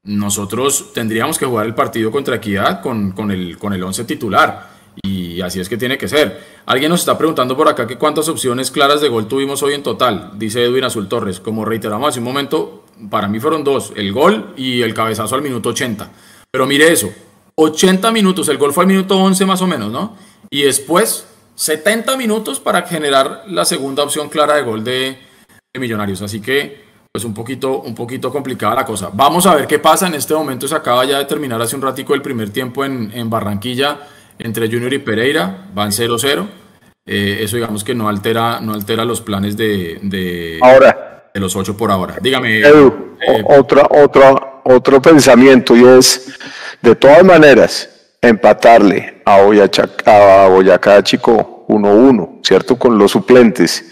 [0.05, 4.72] nosotros tendríamos que jugar el partido contra Equidad con, con el, con el 11 titular.
[5.01, 6.39] Y así es que tiene que ser.
[6.65, 9.83] Alguien nos está preguntando por acá que cuántas opciones claras de gol tuvimos hoy en
[9.83, 11.39] total, dice Edwin Azul Torres.
[11.39, 15.41] Como reiteramos hace un momento, para mí fueron dos, el gol y el cabezazo al
[15.41, 16.11] minuto 80.
[16.51, 17.11] Pero mire eso,
[17.55, 20.15] 80 minutos, el gol fue al minuto 11 más o menos, ¿no?
[20.49, 25.17] Y después 70 minutos para generar la segunda opción clara de gol de,
[25.75, 26.21] Millonarios.
[26.21, 29.09] Así que pues un poquito, un poquito complicada la cosa.
[29.11, 30.05] Vamos a ver qué pasa.
[30.05, 33.29] En este momento se acaba ya de terminar hace un ratico el primer tiempo en
[33.29, 33.99] Barranquilla
[34.39, 35.67] entre Junior y Pereira.
[35.73, 36.47] Van 0-0.
[37.05, 41.29] Eh, eso digamos que no altera, no altera los planes de, de, Ahora.
[41.33, 42.17] de los ocho por ahora.
[42.21, 42.59] Dígame.
[42.59, 46.33] Edu, eh, otra, otra, otro pensamiento y es,
[46.81, 47.89] de todas maneras,
[48.21, 52.77] empatarle a Boyacá, a Boyacá Chico 1-1, ¿cierto?
[52.77, 53.83] Con los suplentes.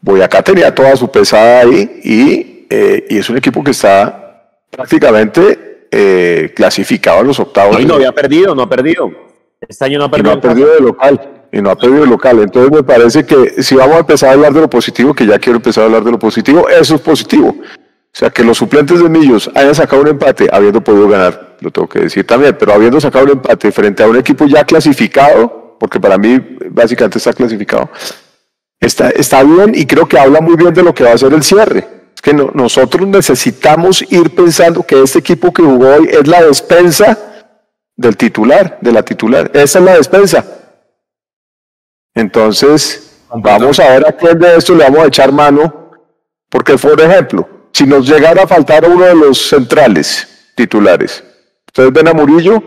[0.00, 5.86] Boyacá tenía toda su pesada ahí y, eh, y es un equipo que está prácticamente
[5.92, 7.76] eh, clasificado a los octavos.
[7.76, 9.27] De- no había perdido, no ha perdido.
[9.60, 10.32] Este año no ha y perdido.
[10.32, 11.32] no ha perdido de local.
[11.50, 12.38] Y no ha perdido de local.
[12.40, 15.38] Entonces me parece que si vamos a empezar a hablar de lo positivo, que ya
[15.38, 17.48] quiero empezar a hablar de lo positivo, eso es positivo.
[17.48, 21.70] O sea, que los suplentes de Millos hayan sacado un empate, habiendo podido ganar, lo
[21.70, 25.76] tengo que decir también, pero habiendo sacado un empate frente a un equipo ya clasificado,
[25.78, 26.40] porque para mí
[26.70, 27.90] básicamente está clasificado,
[28.80, 31.32] está, está bien y creo que habla muy bien de lo que va a ser
[31.32, 31.86] el cierre.
[32.14, 36.42] Es que no- nosotros necesitamos ir pensando que este equipo que jugó hoy es la
[36.42, 37.16] despensa
[37.98, 39.50] del titular, de la titular.
[39.52, 40.44] Esa es la despensa.
[42.14, 45.90] Entonces, vamos a ver a quién de esto le vamos a echar mano,
[46.48, 51.24] porque por ejemplo, si nos llegara a faltar uno de los centrales titulares,
[51.66, 52.62] ustedes ven a Murillo,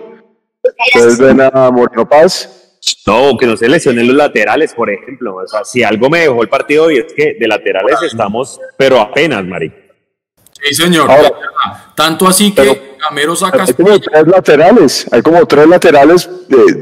[0.94, 5.36] ustedes ven a Moreno Paz, No, que no se lesionen los laterales, por ejemplo.
[5.36, 9.00] O sea, si algo me dejó el partido hoy es que de laterales estamos, pero
[9.00, 9.72] apenas, Mari.
[10.62, 11.10] Sí, señor.
[11.10, 11.32] Ahora-.
[11.96, 16.30] Tanto así que Gamero saca hay como tres laterales, hay como tres laterales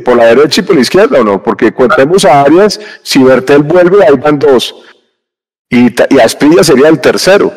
[0.03, 1.41] por la derecha y por la izquierda, ¿o no?
[1.41, 4.76] Porque contemos a Arias, si Bertel vuelve, ahí van dos.
[5.70, 7.51] Y, y Asprilla sería el tercero,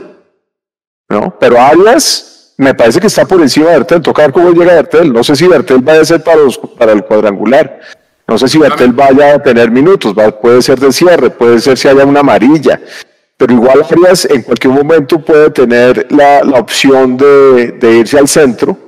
[1.09, 1.37] ¿no?
[1.41, 5.13] Pero Arias me parece que está por encima de Bertel, toca ver cómo llega Bertel.
[5.13, 7.81] No sé si Bertel vaya a ser para, los- para el cuadrangular.
[8.29, 11.77] No sé si Bertel vaya a tener minutos, va- puede ser de cierre, puede ser
[11.77, 12.81] si haya una amarilla.
[13.43, 18.29] Pero igual Arias en cualquier momento puede tener la, la opción de, de irse al
[18.29, 18.79] centro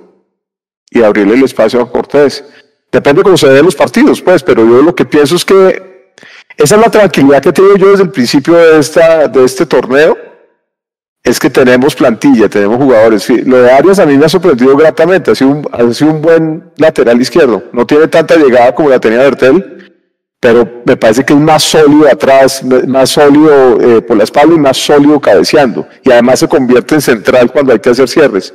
[0.92, 2.44] y abrirle el espacio a Cortés.
[2.92, 6.14] Depende cómo se den los partidos, pues, pero yo lo que pienso es que
[6.56, 9.66] esa es la tranquilidad que he tenido yo desde el principio de, esta, de este
[9.66, 10.16] torneo,
[11.24, 13.28] es que tenemos plantilla, tenemos jugadores.
[13.28, 16.22] Lo de Arias a mí me ha sorprendido gratamente, ha sido un, ha sido un
[16.22, 17.64] buen lateral izquierdo.
[17.72, 19.73] No tiene tanta llegada como la tenía Bertel,
[20.44, 24.58] pero me parece que es más sólido atrás, más sólido eh, por la espalda y
[24.58, 25.88] más sólido cabeceando.
[26.02, 28.52] Y además se convierte en central cuando hay que hacer cierres.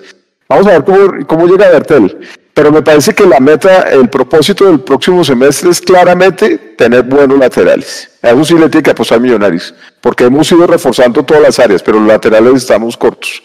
[0.47, 2.19] Vamos a ver cómo, cómo llega Bertel.
[2.53, 7.39] Pero me parece que la meta, el propósito del próximo semestre es claramente tener buenos
[7.39, 8.11] laterales.
[8.21, 11.81] A eso sí le tiene que apostar Millonarios, porque hemos ido reforzando todas las áreas,
[11.81, 13.41] pero los laterales estamos cortos.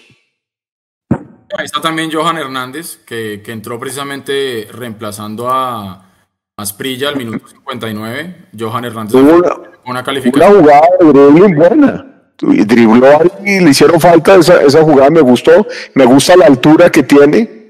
[1.08, 6.10] Ahí está también Johan Hernández, que, que entró precisamente reemplazando a
[6.56, 8.34] Asprilla al minuto 59.
[8.58, 10.60] Johan Hernández Tuvo una, una una calificación.
[10.60, 12.10] jugada de dribbling buena.
[12.40, 15.66] Dribló ahí y le hicieron falta esa, esa jugada, me gustó.
[15.94, 17.64] Me gusta la altura que tiene.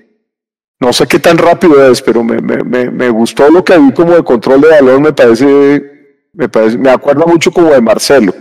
[0.81, 3.93] No sé qué tan rápido es, pero me, me, me, me gustó lo que vi
[3.93, 5.83] como de control de balón, me parece,
[6.33, 8.35] me parece, me acuerda mucho como de Marcelo.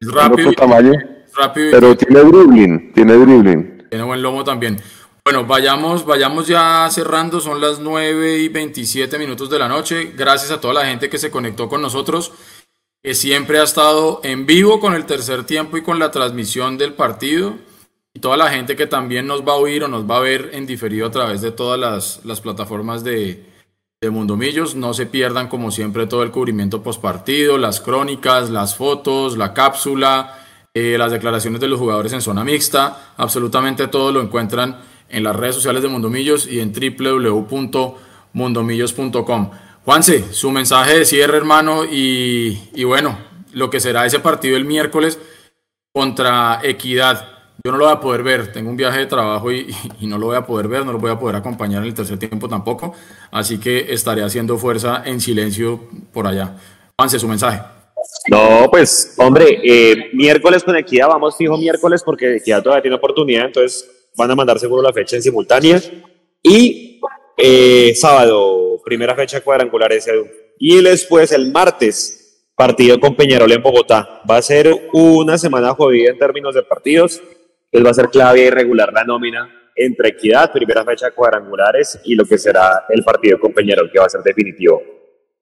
[0.00, 0.92] Es rápido, tamaño,
[1.36, 3.86] rápido pero tiene dribbling, tiene dribbling.
[3.90, 4.76] tiene buen lomo también.
[5.26, 10.12] Bueno, vayamos, vayamos ya cerrando, son las 9 y 27 minutos de la noche.
[10.14, 12.32] Gracias a toda la gente que se conectó con nosotros,
[13.02, 16.92] que siempre ha estado en vivo con el tercer tiempo y con la transmisión del
[16.92, 17.54] partido.
[18.12, 20.50] Y toda la gente que también nos va a oír o nos va a ver
[20.52, 23.46] en diferido a través de todas las, las plataformas de,
[24.02, 24.74] de Mundomillos.
[24.74, 30.38] No se pierdan, como siempre, todo el cubrimiento postpartido, las crónicas, las fotos, la cápsula,
[30.74, 33.14] eh, las declaraciones de los jugadores en zona mixta.
[33.16, 39.50] Absolutamente todo lo encuentran en las redes sociales de Mundomillos y en www.mundomillos.com.
[39.84, 43.18] Juanse, su mensaje de cierre, hermano, y, y bueno,
[43.52, 45.18] lo que será ese partido el miércoles
[45.92, 47.28] contra Equidad.
[47.64, 50.18] Yo no lo voy a poder ver, tengo un viaje de trabajo y, y no
[50.18, 52.48] lo voy a poder ver, no lo voy a poder acompañar en el tercer tiempo
[52.48, 52.94] tampoco,
[53.30, 55.80] así que estaré haciendo fuerza en silencio
[56.12, 56.56] por allá.
[56.98, 57.60] Juanse, su mensaje.
[58.28, 63.46] No, pues, hombre, eh, miércoles con Equidad, vamos fijo miércoles porque Equidad todavía tiene oportunidad,
[63.46, 65.80] entonces van a mandar seguro la fecha en simultánea.
[66.42, 67.00] Y
[67.36, 70.12] eh, sábado, primera fecha cuadrangular ese.
[70.58, 74.22] Y después el martes, partido con Peñarol en Bogotá.
[74.28, 77.20] Va a ser una semana jodida en términos de partidos.
[77.72, 82.14] Entonces va a ser clave y regular la nómina entre Equidad, primera fecha cuadrangulares, y
[82.14, 84.80] lo que será el partido con Peñarol, que va a ser definitivo.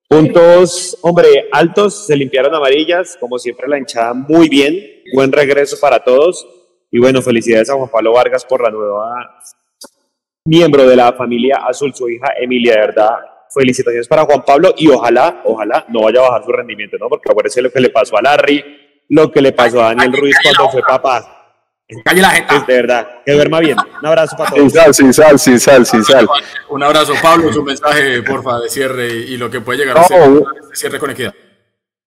[0.09, 6.03] Puntos, hombre, altos, se limpiaron amarillas, como siempre la hinchada muy bien, buen regreso para
[6.03, 6.47] todos
[6.93, 9.41] y bueno, felicidades a Juan Pablo Vargas por la nueva
[10.45, 13.11] miembro de la familia Azul, su hija Emilia, de verdad,
[13.55, 17.09] felicitaciones para Juan Pablo y ojalá, ojalá no vaya a bajar su rendimiento, ¿no?
[17.09, 18.63] Porque acuérdense lo que le pasó a Larry,
[19.09, 21.39] lo que le pasó a Daniel Ruiz cuando fue papá.
[22.05, 22.65] Calle la jeta.
[22.67, 23.77] de verdad, que duerma bien.
[24.01, 24.73] Un abrazo para Sin todos.
[24.73, 26.29] sal, sin sal, sin sal, sin sal.
[26.71, 30.23] Un abrazo, Pablo, su mensaje, porfa, de cierre y lo que puede llegar a ser
[30.63, 31.35] este cierre con equidad.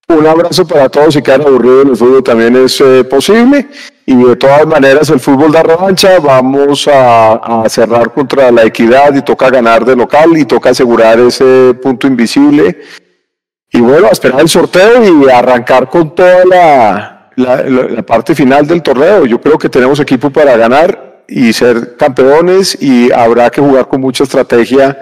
[0.08, 1.14] Un abrazo para todos.
[1.14, 3.68] Si quedan aburridos en el fútbol también es eh, posible.
[4.08, 6.20] Y de todas maneras, el fútbol da revancha.
[6.20, 11.74] Vamos a, cerrar contra la equidad y toca ganar de local y toca asegurar ese
[11.82, 12.80] punto invisible.
[13.72, 18.82] Y bueno, a esperar el sorteo y arrancar con toda la- la parte final del
[18.82, 19.26] torneo.
[19.26, 24.02] Yo creo que tenemos equipo para ganar y ser campeones y habrá que jugar con
[24.02, 24.98] mucha estrategia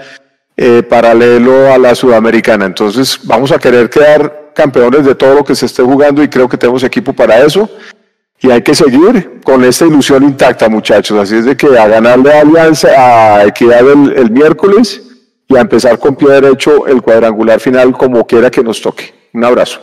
[0.56, 2.66] eh, paralelo a la sudamericana.
[2.66, 6.48] Entonces vamos a querer quedar campeones de todo lo que se esté jugando y creo
[6.48, 7.70] que tenemos equipo para eso.
[8.44, 11.18] Y hay que seguir con esta ilusión intacta, muchachos.
[11.18, 15.02] Así es de que a ganarle a Alianza, a Equidad el, el miércoles
[15.48, 19.30] y a empezar con pie derecho el cuadrangular final como quiera que nos toque.
[19.34, 19.80] Un abrazo.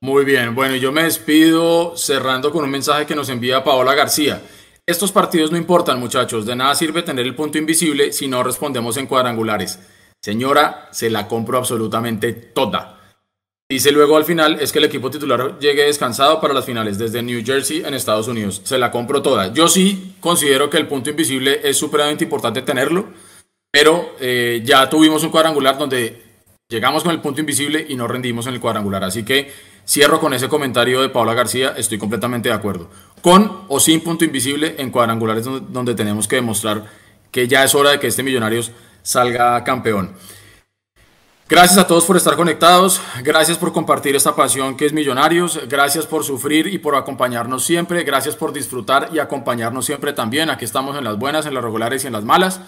[0.00, 4.40] Muy bien, bueno, yo me despido cerrando con un mensaje que nos envía Paola García.
[4.86, 8.96] Estos partidos no importan, muchachos, de nada sirve tener el punto invisible si no respondemos
[8.96, 9.80] en cuadrangulares.
[10.22, 12.97] Señora, se la compro absolutamente toda.
[13.70, 17.22] Dice luego al final es que el equipo titular llegue descansado para las finales desde
[17.22, 18.62] New Jersey en Estados Unidos.
[18.64, 19.52] Se la compro toda.
[19.52, 23.08] Yo sí considero que el punto invisible es supremamente importante tenerlo,
[23.70, 26.22] pero eh, ya tuvimos un cuadrangular donde
[26.66, 29.04] llegamos con el punto invisible y no rendimos en el cuadrangular.
[29.04, 29.52] Así que
[29.86, 31.74] cierro con ese comentario de Paula García.
[31.76, 32.88] Estoy completamente de acuerdo.
[33.20, 36.86] Con o sin punto invisible en cuadrangulares donde, donde tenemos que demostrar
[37.30, 40.14] que ya es hora de que este Millonarios salga campeón.
[41.48, 46.04] Gracias a todos por estar conectados, gracias por compartir esta pasión que es Millonarios, gracias
[46.04, 50.50] por sufrir y por acompañarnos siempre, gracias por disfrutar y acompañarnos siempre también.
[50.50, 52.60] Aquí estamos en las buenas, en las regulares y en las malas.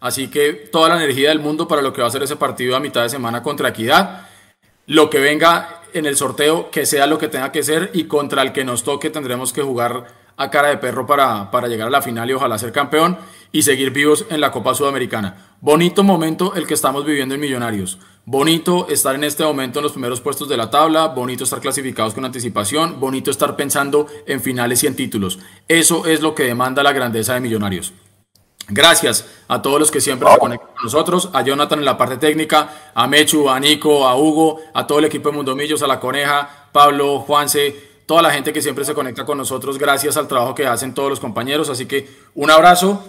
[0.00, 2.76] Así que toda la energía del mundo para lo que va a ser ese partido
[2.76, 4.28] a mitad de semana contra Equidad.
[4.86, 8.42] Lo que venga en el sorteo, que sea lo que tenga que ser y contra
[8.42, 11.90] el que nos toque tendremos que jugar a cara de perro para, para llegar a
[11.90, 13.16] la final y ojalá ser campeón
[13.50, 15.56] y seguir vivos en la Copa Sudamericana.
[15.62, 17.98] Bonito momento el que estamos viviendo en Millonarios.
[18.28, 22.12] Bonito estar en este momento en los primeros puestos de la tabla, bonito estar clasificados
[22.12, 25.38] con anticipación, bonito estar pensando en finales y en títulos.
[25.68, 27.92] Eso es lo que demanda la grandeza de Millonarios.
[28.66, 32.16] Gracias a todos los que siempre se conectan con nosotros, a Jonathan en la parte
[32.16, 36.00] técnica, a Mechu, a Nico, a Hugo, a todo el equipo de Mundomillos, a la
[36.00, 40.52] Coneja, Pablo, Juanse, toda la gente que siempre se conecta con nosotros, gracias al trabajo
[40.52, 41.70] que hacen todos los compañeros.
[41.70, 43.04] Así que un abrazo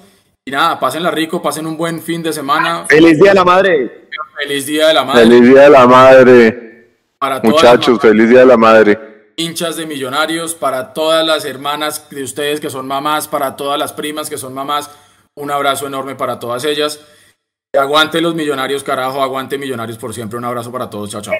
[0.47, 2.85] y nada, pásenla rico, pasen un buen fin de semana.
[2.87, 4.07] ¡Feliz Día de la Madre!
[4.37, 5.23] Feliz Día de la Madre.
[5.23, 6.87] Feliz Día de la Madre.
[7.19, 9.33] Para Muchachos, feliz Día de la Madre.
[9.35, 13.91] hinchas de millonarios, para todas las hermanas de ustedes que son mamás, para todas las
[13.91, 14.89] primas que son mamás,
[15.35, 17.01] un abrazo enorme para todas ellas.
[17.77, 20.37] Aguante los millonarios, carajo, aguante millonarios por siempre.
[20.37, 21.33] Un abrazo para todos, chao, chao.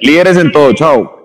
[0.00, 1.23] Líderes en todo, chao.